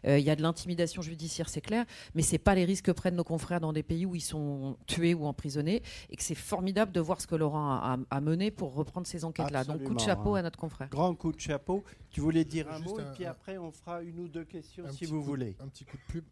[0.06, 2.92] Euh, il y a de l'intimidation judiciaire, c'est clair, mais c'est pas les risques que
[2.92, 6.34] prennent nos confrères dans des pays où ils sont tués ou emprisonnés, et que c'est
[6.34, 9.64] formidable de voir ce que Laurent a, mené pour reprendre ces enquêtes-là.
[9.64, 10.88] Donc coup de chapeau à notre confrère.
[10.88, 11.84] Grand coup de chapeau.
[12.14, 15.04] Tu voulais dire un mot, et puis après on fera une ou deux questions si
[15.04, 15.56] vous voulez.
[15.58, 16.24] Un petit coup de pub.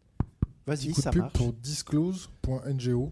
[0.65, 3.11] Vas-y, ça pub pour disclose.ngo.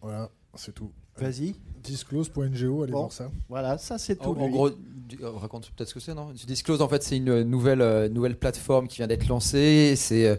[0.00, 0.92] Voilà, c'est tout.
[1.18, 1.54] Vas-y.
[1.82, 3.30] Disclose.ngo, allez voir ça.
[3.48, 4.30] Voilà, ça c'est tout.
[4.30, 6.30] En, gros, euh, raconte peut-être ce que c'est, non?
[6.46, 9.94] Disclose, en fait, c'est une nouvelle, euh, nouvelle plateforme qui vient d'être lancée.
[9.96, 10.38] C'est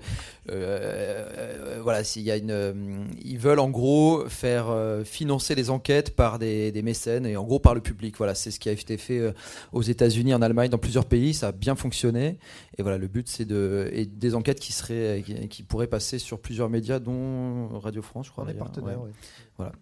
[0.50, 6.40] euh, voilà, s'il y a une, ils veulent en gros faire financer les enquêtes par
[6.40, 8.18] des, des, mécènes et en gros par le public.
[8.18, 9.34] Voilà, c'est ce qui a été fait
[9.74, 11.34] aux États-Unis, en Allemagne, dans plusieurs pays.
[11.34, 12.40] Ça a bien fonctionné.
[12.78, 16.40] Et voilà, le but, c'est de et des enquêtes qui seraient, qui, pourraient passer sur
[16.40, 18.46] plusieurs médias, dont Radio France, je crois.
[18.48, 19.12] On partenaires, oui.
[19.58, 19.74] Voilà.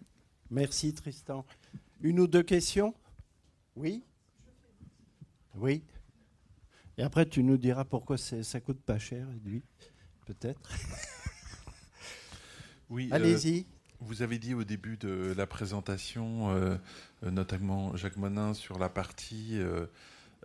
[0.52, 1.46] Merci Tristan.
[2.02, 2.94] Une ou deux questions?
[3.78, 4.04] Oui?
[5.56, 5.82] Oui.
[6.98, 9.64] Et après, tu nous diras pourquoi ça coûte pas cher, lui,
[10.26, 10.62] peut-être.
[12.90, 13.08] Oui.
[13.14, 13.60] Allez-y.
[13.60, 13.64] Euh,
[14.02, 16.76] vous avez dit au début de la présentation, euh,
[17.22, 19.86] notamment Jacques Monin, sur la partie, euh,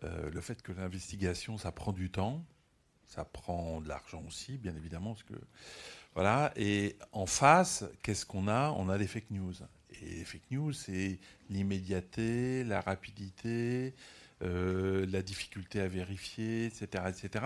[0.05, 2.45] le fait que l'investigation, ça prend du temps,
[3.09, 5.35] ça prend de l'argent aussi, bien évidemment, parce que
[6.15, 6.53] voilà.
[6.55, 8.71] Et en face, qu'est-ce qu'on a?
[8.71, 9.55] On a les fake news.
[10.03, 11.18] Et les fake news, c'est
[11.51, 13.94] l'immédiateté, la rapidité,
[14.42, 17.44] euh, la difficulté à vérifier, etc., etc.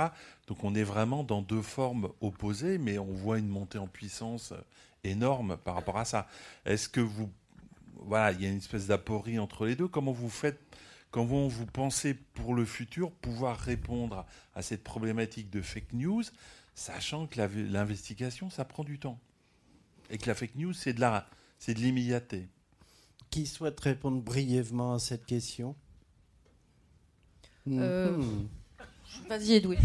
[0.48, 4.52] Donc on est vraiment dans deux formes opposées, mais on voit une montée en puissance
[5.04, 6.26] énorme par rapport à ça.
[6.64, 7.30] Est-ce que vous...
[8.02, 9.86] Voilà, il y a une espèce d'aporie entre les deux.
[9.86, 10.58] Comment vous faites,
[11.10, 16.24] comment vous pensez pour le futur pouvoir répondre à cette problématique de fake news,
[16.74, 19.20] sachant que l'investigation, ça prend du temps
[20.08, 21.28] Et que la fake news, c'est de la
[21.60, 22.48] c'est de l'immédiateté.
[23.30, 25.76] Qui souhaite répondre brièvement à cette question?
[27.68, 28.48] Euh, hmm.
[29.28, 29.78] Vas-y, Edoui.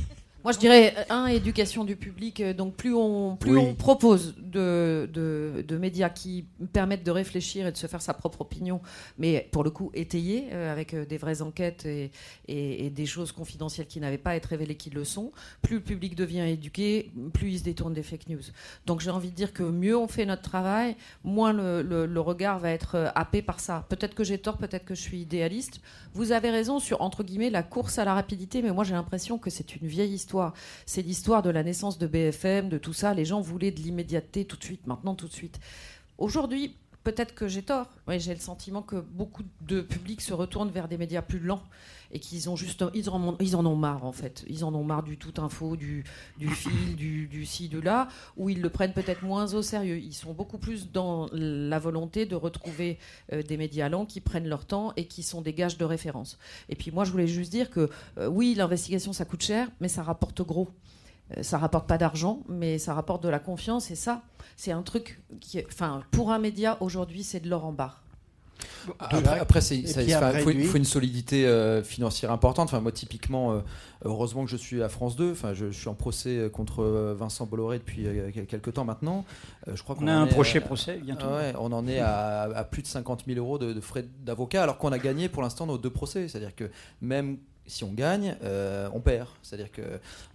[0.45, 2.39] Moi, je dirais, un, éducation du public.
[2.39, 7.71] Euh, donc, plus on, plus on propose de, de, médias qui permettent de réfléchir et
[7.71, 8.79] de se faire sa propre opinion,
[9.17, 12.11] mais pour le coup étayée, euh, avec euh, des vraies enquêtes et,
[12.47, 15.31] et, des choses confidentielles qui n'avaient pas à être révélées qui le sont,
[15.63, 18.43] plus le public devient éduqué, plus il se détourne des fake news.
[18.85, 22.59] Donc, j'ai envie de dire que mieux on fait notre travail, moins le, le regard
[22.59, 23.87] va être happé par ça.
[23.89, 25.81] Peut-être que j'ai tort, peut-être que je suis idéaliste.
[26.13, 29.39] Vous avez raison sur, entre guillemets, la course à la rapidité, mais moi, j'ai l'impression
[29.39, 30.34] que c'est une vieille histoire
[30.85, 33.13] c'est l'histoire de la naissance de BFM, de tout ça.
[33.13, 35.59] Les gens voulaient de l'immédiateté tout de suite, maintenant tout de suite.
[36.17, 37.87] Aujourd'hui, peut-être que j'ai tort.
[38.07, 41.63] mais j'ai le sentiment que beaucoup de publics se retournent vers des médias plus lents
[42.11, 44.45] et qu'ils ont juste, ils en, ils en, ont marre en fait.
[44.47, 46.03] Ils en ont marre du tout info, du,
[46.39, 49.97] fil, du, du, ci, du là, où ils le prennent peut-être moins au sérieux.
[49.97, 52.97] Ils sont beaucoup plus dans la volonté de retrouver
[53.33, 56.37] euh, des médias lents qui prennent leur temps et qui sont des gages de référence.
[56.69, 59.87] Et puis moi, je voulais juste dire que euh, oui, l'investigation ça coûte cher, mais
[59.87, 60.69] ça rapporte gros.
[61.37, 64.23] Euh, ça rapporte pas d'argent, mais ça rapporte de la confiance et ça,
[64.55, 68.04] c'est un truc qui, enfin, pour un média aujourd'hui, c'est de l'or en barre.
[68.99, 72.69] Après, il faut, une solidité euh, financière importante.
[72.69, 73.59] Enfin, moi, typiquement, euh,
[74.03, 75.31] heureusement que je suis à France 2.
[75.31, 76.83] Enfin, je, suis en procès contre
[77.17, 78.07] Vincent Bolloré depuis
[78.47, 79.25] quelques temps maintenant.
[79.71, 81.27] je crois qu'on a un prochain procès bientôt.
[81.59, 84.91] on en est à, plus de 50 000 euros de, de frais d'avocat, alors qu'on
[84.91, 86.27] a gagné pour l'instant nos deux procès.
[86.27, 86.69] C'est-à-dire que
[87.01, 87.37] même
[87.67, 89.27] si on gagne, euh, on perd.
[89.41, 89.81] C'est-à-dire que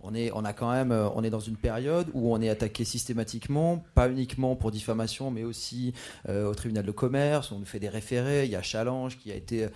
[0.02, 2.48] on est, on a quand même, euh, on est dans une période où on est
[2.48, 5.94] attaqué systématiquement, pas uniquement pour diffamation, mais aussi
[6.28, 7.52] euh, au tribunal de commerce.
[7.52, 8.44] On nous fait des référés.
[8.44, 9.68] Il y a Challenge qui a été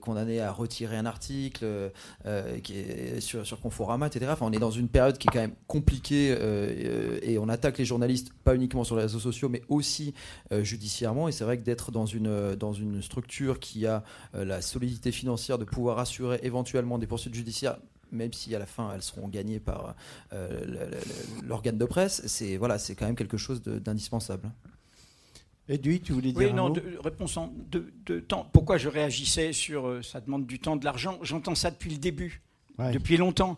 [0.00, 1.90] condamné à retirer un article
[3.20, 4.30] sur, sur Conforama, etc.
[4.32, 6.36] Enfin, on est dans une période qui est quand même compliquée
[7.22, 10.14] et on attaque les journalistes pas uniquement sur les réseaux sociaux, mais aussi
[10.50, 11.28] judiciairement.
[11.28, 14.02] Et c'est vrai que d'être dans une dans une structure qui a
[14.34, 17.78] la solidité financière de pouvoir assurer éventuellement des poursuites judiciaires
[18.12, 19.94] même si à la fin elles seront gagnées par
[20.32, 20.90] euh,
[21.42, 24.50] l'organe de presse, c'est voilà, c'est quand même quelque chose d'indispensable.
[25.68, 28.48] Edoui, tu voulais dire Oui, non, de, réponse en de, temps.
[28.52, 31.18] Pourquoi je réagissais sur euh, ça demande du temps, de l'argent?
[31.22, 32.42] J'entends ça depuis le début,
[32.78, 33.56] depuis longtemps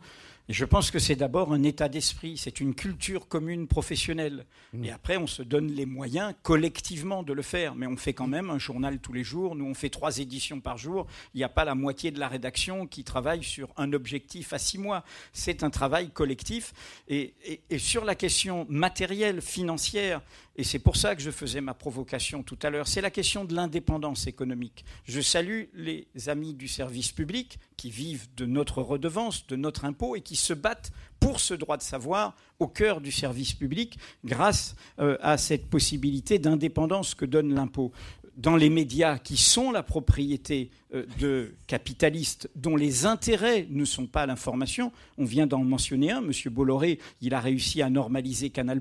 [0.49, 4.45] je pense que c'est d'abord un état d'esprit, c'est une culture commune professionnelle.
[4.73, 4.85] Mmh.
[4.85, 7.75] Et après, on se donne les moyens collectivement de le faire.
[7.75, 9.57] Mais on fait quand même un journal tous les jours.
[9.57, 11.07] Nous, on fait trois éditions par jour.
[11.33, 14.59] Il n'y a pas la moitié de la rédaction qui travaille sur un objectif à
[14.59, 15.03] six mois.
[15.33, 16.75] C'est un travail collectif.
[17.09, 17.33] Et,
[17.71, 20.21] et sur la question matérielle, financière,
[20.57, 22.87] et c'est pour ça que je faisais ma provocation tout à l'heure.
[22.87, 24.85] C'est la question de l'indépendance économique.
[25.05, 30.15] Je salue les amis du service public qui vivent de notre redevance, de notre impôt
[30.15, 34.77] et qui se battent pour ce droit de savoir au cœur du service public grâce
[35.01, 37.93] euh, à cette possibilité d'indépendance que donne l'impôt
[38.37, 44.07] dans les médias qui sont la propriété euh, de capitalistes dont les intérêts ne sont
[44.07, 46.31] pas l'information, on vient d'en mentionner un, M.
[46.53, 48.81] Bolloré, il a réussi à normaliser Canal+,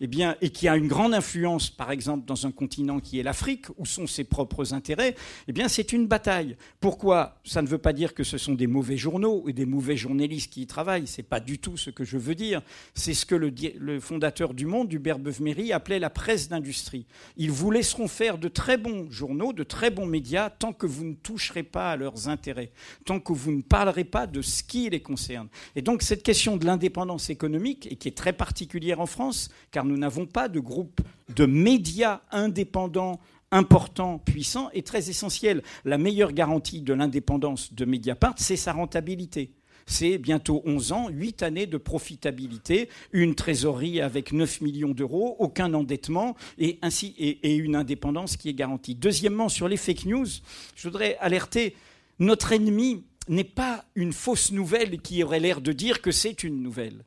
[0.00, 3.22] eh bien, et qui a une grande influence, par exemple, dans un continent qui est
[3.22, 5.14] l'Afrique, où sont ses propres intérêts,
[5.48, 6.56] eh bien, c'est une bataille.
[6.80, 7.40] Pourquoi?
[7.44, 10.52] Ça ne veut pas dire que ce sont des mauvais journaux et des mauvais journalistes
[10.52, 12.62] qui y travaillent, c'est pas du tout ce que je veux dire.
[12.94, 17.06] C'est ce que le, le fondateur du Monde, Hubert Beuve-Méry, appelait la presse d'industrie.
[17.36, 21.04] Ils vous laisseront faire de très bons journaux, de très bons médias, tant que vous
[21.04, 22.72] ne toucherez pas à leurs intérêts,
[23.04, 25.48] tant que vous ne parlerez pas de ce qui les concerne.
[25.76, 29.84] Et donc cette question de l'indépendance économique, et qui est très particulière en France, car
[29.84, 31.00] nous n'avons pas de groupe
[31.34, 33.20] de médias indépendants
[33.52, 35.62] importants, puissants, est très essentielle.
[35.84, 39.52] La meilleure garantie de l'indépendance de Mediapart, c'est sa rentabilité
[39.86, 45.72] c'est bientôt 11 ans, 8 années de profitabilité, une trésorerie avec 9 millions d'euros, aucun
[45.74, 46.78] endettement et,
[47.42, 48.94] une indépendance qui est garantie.
[48.94, 50.26] Deuxièmement, sur les fake news,
[50.76, 51.74] je voudrais alerter,
[52.18, 56.62] notre ennemi n'est pas une fausse nouvelle qui aurait l'air de dire que c'est une
[56.62, 57.04] nouvelle.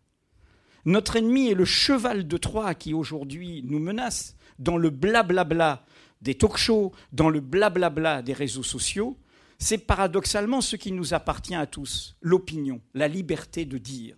[0.86, 5.86] Notre ennemi est le cheval de Troie qui aujourd'hui nous menace dans le blablabla
[6.22, 9.18] des talk-shows, dans le blablabla des réseaux sociaux,
[9.64, 14.18] c'est paradoxalement ce qui nous appartient à tous, l'opinion, la liberté de dire.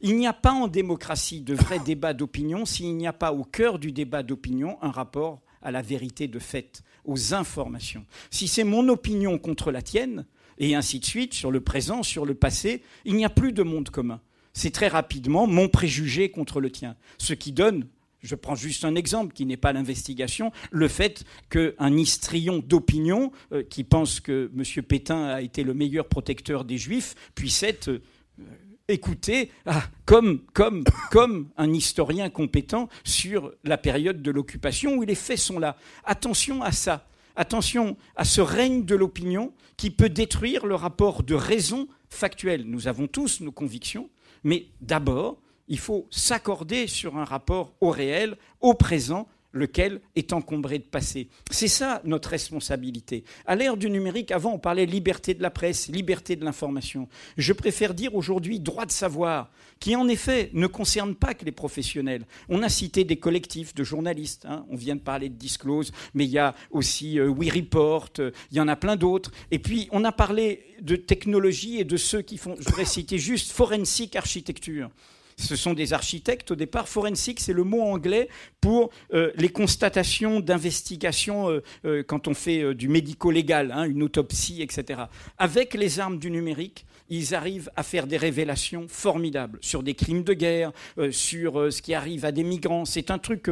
[0.00, 3.44] Il n'y a pas en démocratie de vrai débat d'opinion s'il n'y a pas au
[3.44, 8.06] cœur du débat d'opinion un rapport à la vérité de fait, aux informations.
[8.30, 10.24] Si c'est mon opinion contre la tienne,
[10.56, 13.62] et ainsi de suite, sur le présent, sur le passé, il n'y a plus de
[13.62, 14.22] monde commun.
[14.54, 17.86] C'est très rapidement mon préjugé contre le tien, ce qui donne
[18.28, 23.62] je prends juste un exemple qui n'est pas l'investigation, le fait qu'un histrion d'opinion euh,
[23.62, 24.84] qui pense que M.
[24.84, 28.00] Pétain a été le meilleur protecteur des Juifs puisse être euh,
[28.88, 30.84] écouté ah, comme, comme,
[31.56, 35.76] un historien compétent sur la période de l'occupation où les faits sont là.
[36.04, 37.06] Attention à ça.
[37.34, 42.64] Attention à ce règne de l'opinion qui peut détruire le rapport de raison factuel.
[42.64, 44.10] Nous avons tous nos convictions,
[44.44, 45.38] Mais d'abord,
[45.68, 51.28] il faut s'accorder sur un rapport au réel, au présent, lequel est encombré de passé.
[51.50, 53.24] C'est ça notre responsabilité.
[53.46, 57.08] À l'ère du numérique, avant on parlait liberté de la presse, liberté de l'information.
[57.36, 59.50] Je préfère dire aujourd'hui droit de savoir,
[59.80, 62.26] qui en effet ne concerne pas que les professionnels.
[62.48, 64.66] On a cité des collectifs de journalistes, hein.
[64.70, 68.58] on vient de parler de Disclose, mais il y a aussi euh, WeReport, euh, il
[68.58, 69.30] y en a plein d'autres.
[69.50, 73.18] Et puis on a parlé de technologie et de ceux qui font, je voudrais citer
[73.18, 74.90] juste forensic architecture
[75.38, 76.88] ce sont des architectes au départ.
[76.88, 78.28] Forensic, c'est le mot anglais
[78.60, 84.62] pour euh, les constatations d'investigation euh, euh, quand on fait du médico-légal, hein, une autopsie,
[84.62, 85.02] etc.
[85.38, 90.22] Avec les armes du numérique, ils arrivent à faire des révélations formidables sur des crimes
[90.22, 92.84] de guerre, euh, sur euh, ce qui arrive à des migrants.
[92.84, 93.50] C'est un truc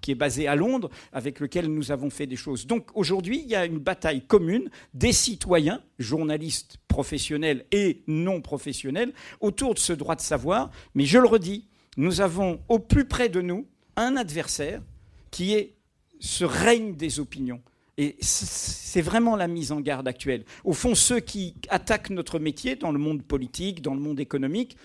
[0.00, 2.66] qui est basé à Londres, avec lequel nous avons fait des choses.
[2.66, 9.12] Donc aujourd'hui, il y a une bataille commune des citoyens, journalistes professionnels et non professionnels,
[9.40, 10.70] autour de ce droit de savoir.
[10.94, 13.66] Mais je le redis, nous avons au plus près de nous
[13.96, 14.82] un adversaire
[15.30, 15.74] qui est
[16.20, 17.60] ce règne des opinions.
[17.98, 20.44] Et c'est vraiment la mise en garde actuelle.
[20.64, 24.76] Au fond, ceux qui attaquent notre métier dans le monde politique, dans le monde économique,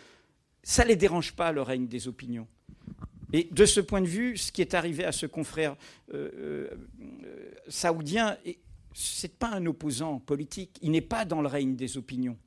[0.63, 2.47] ça ne les dérange pas le règne des opinions.
[3.33, 5.75] Et de ce point de vue, ce qui est arrivé à ce confrère
[6.13, 8.37] euh, euh, saoudien,
[8.93, 12.37] ce n'est pas un opposant politique, il n'est pas dans le règne des opinions.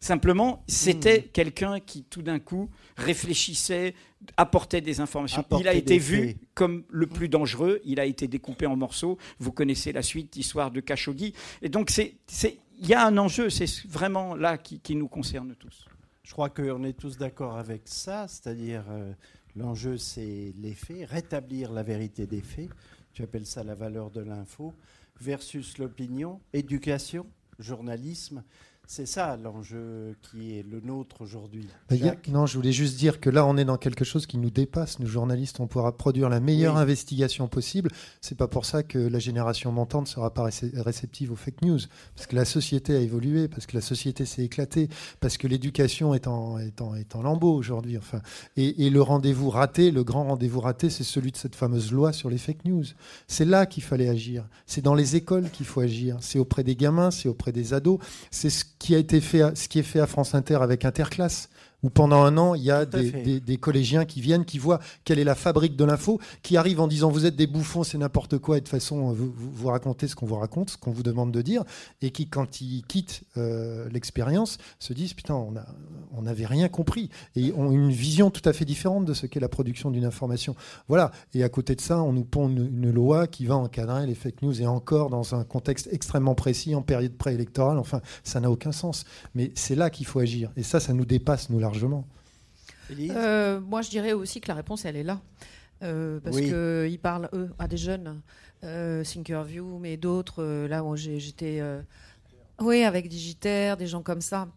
[0.00, 1.32] Simplement, c'était hmm.
[1.32, 3.94] quelqu'un qui, tout d'un coup, réfléchissait,
[4.36, 5.44] apportait des informations.
[5.58, 7.80] il a été vu comme le plus dangereux.
[7.84, 9.18] Il a été découpé en morceaux.
[9.38, 11.34] Vous connaissez la suite, l'histoire de Khashoggi.
[11.62, 13.50] Et donc, il y a un enjeu.
[13.50, 15.86] C'est vraiment là qui, nous concerne tous.
[16.22, 18.28] Je crois qu'on est tous d'accord avec ça.
[18.28, 19.12] C'est-à-dire, euh,
[19.56, 22.68] l'enjeu, c'est les faits, rétablir la vérité des faits.
[23.12, 24.74] Tu appelles ça la valeur de l'info
[25.20, 27.26] versus l'opinion, éducation,
[27.58, 28.44] journalisme.
[28.90, 31.68] C'est ça l'enjeu qui est le nôtre aujourd'hui.
[31.90, 31.96] Bah,
[32.28, 34.98] non, je voulais juste dire que là, on est dans quelque chose qui nous dépasse.
[34.98, 37.90] Nous, journalistes, on pourra produire la meilleure investigation possible.
[38.22, 41.80] C'est pas pour ça que la génération montante ne sera pas réceptive aux fake news.
[42.16, 44.88] Parce que la société a évolué, parce que la société s'est éclatée,
[45.20, 47.98] parce que l'éducation est en, est en, est en lambeau aujourd'hui.
[47.98, 48.22] Enfin,
[48.56, 52.14] et, et le rendez-vous raté, le grand rendez-vous raté, c'est celui de cette fameuse loi
[52.14, 52.84] sur les fake news.
[53.26, 54.48] C'est là qu'il fallait agir.
[54.64, 56.16] C'est dans les écoles qu'il faut agir.
[56.22, 57.98] C'est auprès des gamins, c'est auprès des ados.
[58.30, 61.48] C'est ce qui a été fait, ce qui est fait à France Inter avec Interclasse
[61.82, 65.24] où pendant un an, il y a des, collégiens qui viennent, qui voient quelle est
[65.24, 68.56] la fabrique de l'info, qui arrivent en disant vous êtes des bouffons, c'est n'importe quoi,
[68.56, 71.32] et de toute façon, vous, vous, racontez ce qu'on vous raconte, ce qu'on vous demande
[71.32, 71.62] de dire,
[72.02, 77.10] et qui, quand ils quittent euh, l'expérience, se disent putain, on n'avait on rien compris,
[77.36, 80.56] et ont une vision tout à fait différente de ce qu'est la production d'une information.
[80.88, 84.06] Voilà, et à côté de ça, on nous pond une, une, loi qui va encadrer
[84.06, 88.40] les fake news, et encore dans un contexte extrêmement précis, en période préélectorale, enfin, ça
[88.40, 89.04] n'a aucun sens.
[89.34, 92.04] Mais c'est là qu'il faut agir, et ça, ça nous dépasse, nous, largement.
[92.90, 95.20] Euh, moi, je dirais aussi que la réponse, elle est là.
[95.82, 98.20] Euh, parce qu'ils parlent, eux, à des jeunes,
[98.64, 101.62] euh, Thinkerview, mais d'autres, là où j'étais.
[102.60, 104.48] oui, avec Digitaire, des gens comme ça.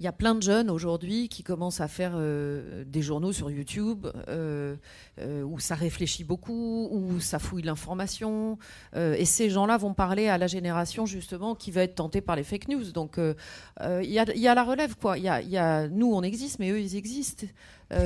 [0.00, 3.50] Il y a plein de jeunes aujourd'hui qui commencent à faire euh, des journaux sur
[3.50, 4.74] YouTube euh,
[5.18, 8.56] euh, où ça réfléchit beaucoup, où ça fouille l'information.
[8.96, 12.44] et ces gens-là vont parler à la génération justement qui va être tentée par les
[12.44, 12.92] fake news.
[12.92, 15.18] Donc il y, a la relève, quoi.
[15.18, 17.46] Il y a, nous, on existe, mais eux, ils existent.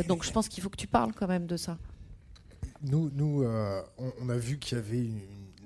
[0.09, 1.78] donc je pense qu'il faut que tu parles quand même de ça.
[2.82, 3.45] Nous, nous
[3.99, 5.11] on, a vu qu'il y avait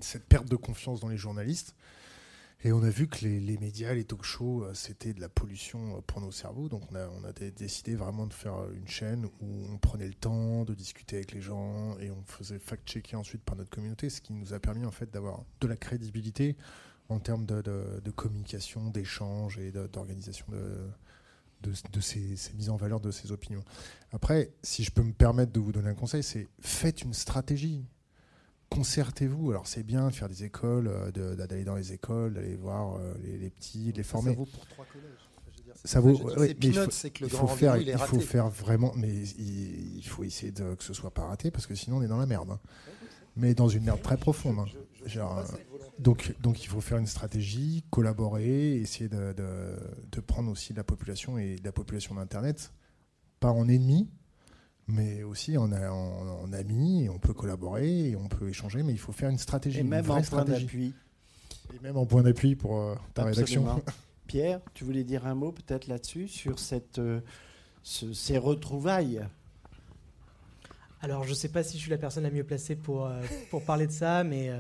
[0.00, 1.74] cette perte de confiance dans les journalistes.
[2.64, 5.96] Et on a vu que les, médias, les talk shows, euh, c'était de la pollution
[5.96, 6.68] euh, pour nos cerveaux.
[6.68, 10.08] Donc on a, on a décidé vraiment de faire euh, une chaîne où on prenait
[10.08, 14.10] le temps de discuter avec les gens et on faisait fact-checker ensuite par notre communauté,
[14.10, 16.56] ce qui nous a permis en fait d'avoir de la crédibilité
[17.08, 23.00] en termes de, de, communication, d'échange et d'organisation de, de, ces, ces, mises en valeur
[23.00, 23.64] de ces opinions.
[24.12, 27.86] Après, si je peux me permettre de vous donner un conseil, c'est faites une stratégie
[28.70, 29.50] concertez-vous.
[29.50, 33.14] Alors c'est bien de faire des écoles, euh, d'aller dans les écoles, d'aller voir euh,
[33.22, 34.32] les, petits, de les former.
[34.32, 35.28] Ça vaut pour trois collèges.
[35.84, 36.10] Ça vaut.
[37.22, 41.12] il faut, faire, il faut faire vraiment, mais il, faut essayer de, que ce soit
[41.12, 42.50] pas raté parce que sinon on est dans la merde.
[42.50, 42.60] Hein.
[43.36, 44.58] Mais dans une merde très profonde.
[44.58, 45.44] Hein.
[46.00, 49.34] donc, donc il faut faire une stratégie, collaborer, essayer de,
[50.10, 52.72] de prendre aussi la population et la population d'Internet,
[53.38, 54.08] pas en ennemi,
[54.88, 58.98] mais aussi on a en, amis on peut collaborer et on peut échanger, mais il
[58.98, 59.80] faut faire une stratégie.
[59.80, 60.94] Et même en point d'appui.
[61.74, 63.82] Et même en point d'appui pour euh, ta rédaction.
[64.26, 67.20] Pierre, tu voulais dire un mot peut-être là-dessus, sur cette, euh,
[67.82, 69.26] ces retrouvailles
[71.00, 73.20] Alors, je ne sais pas si je suis la personne la mieux placée pour, euh,
[73.50, 74.58] pour parler de ça, mais euh,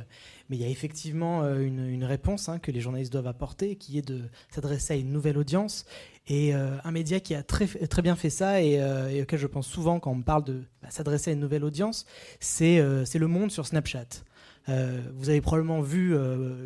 [0.48, 3.74] mais il y a effectivement euh, une, une réponse hein, que les journalistes doivent apporter,
[3.76, 5.84] qui est de s'adresser à une nouvelle audience.
[6.30, 8.78] Et un média qui a très, très bien fait ça et,
[9.22, 12.04] auquel je pense souvent quand on me parle de bah, s'adresser à une nouvelle audience,
[12.38, 14.24] c'est le monde sur Snapchat.
[14.66, 16.14] vous avez probablement vu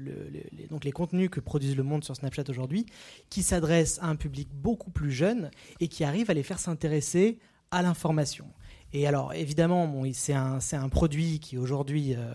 [0.01, 2.87] les, donc les contenus que produisent Le Monde sur Snapchat aujourd'hui,
[3.31, 7.39] qui s'adressent à un public beaucoup plus jeune et qui arrivent à les faire s'intéresser
[7.71, 8.47] à l'information.
[8.93, 12.35] Et alors, évidemment, c'est un, produit qui aujourd'hui euh,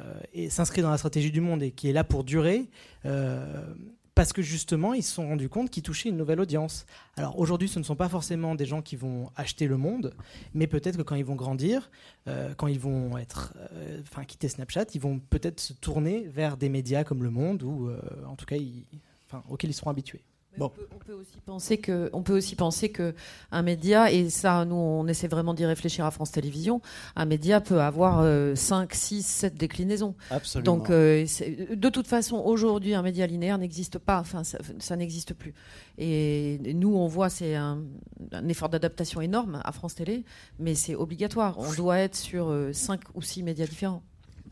[0.00, 2.68] euh, s'inscrit dans la stratégie du monde et qui est là pour durer.
[3.06, 3.64] Euh,
[4.14, 6.84] parce que justement, ils se sont rendus compte qu'ils touchaient une nouvelle audience.
[7.16, 10.14] Alors aujourd'hui, ce ne sont pas forcément des gens qui vont acheter le monde,
[10.52, 11.90] mais peut-être que quand ils vont grandir,
[12.58, 13.54] quand ils vont être,
[14.02, 17.88] enfin quitter Snapchat, ils vont peut-être se tourner vers des médias comme le Monde ou
[18.26, 18.56] en tout cas,
[19.48, 20.22] auxquels ils seront habitués.
[20.66, 23.14] On, peut, aussi penser que, on peut aussi penser que
[23.50, 26.80] un média, et ça, nous, on essaie vraiment d'y réfléchir à France Télévisions,
[27.16, 28.24] un média peut avoir
[28.56, 30.14] 5, 6, 7 déclinaisons.
[30.30, 30.76] Absolument.
[30.76, 31.26] Donc, euh,
[31.74, 34.20] de toute façon, aujourd'hui, un média linéaire n'existe pas.
[34.20, 35.54] Enfin, ça, n'existe plus.
[35.98, 37.82] Et nous, on voit, c'est un,
[38.48, 40.24] effort d'adaptation énorme à France Télé,
[40.58, 41.58] mais c'est obligatoire.
[41.58, 44.02] On doit être sur 5 euh, ou 6 médias différents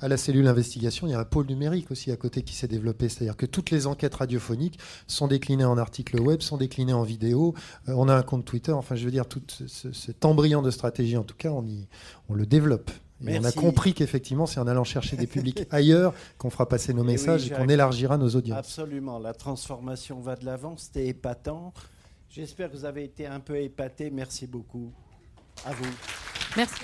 [0.01, 2.68] à la cellule investigation, il y a un pôle numérique aussi à côté qui s'est
[2.68, 3.09] développé.
[3.09, 7.55] C'est-à-dire que toutes les enquêtes radiophoniques sont déclinées en articles web, sont déclinées en vidéo.
[7.88, 8.72] Euh, on a un compte Twitter.
[8.72, 11.86] Enfin, je veux dire, tout cet embryon de stratégie, en tout cas, on, y,
[12.28, 12.90] on le développe.
[13.26, 16.94] Et on a compris qu'effectivement, c'est en allant chercher des publics ailleurs qu'on fera passer
[16.94, 18.59] nos messages et, qu'on élargira nos audiences.
[18.59, 19.18] Absolument.
[19.18, 20.76] La transformation va de l'avant.
[20.76, 21.72] C'était épatant.
[22.30, 24.11] J'espère que vous avez été un peu épaté.
[24.11, 24.92] Merci beaucoup.
[25.64, 25.90] À vous.
[26.57, 26.80] Merci.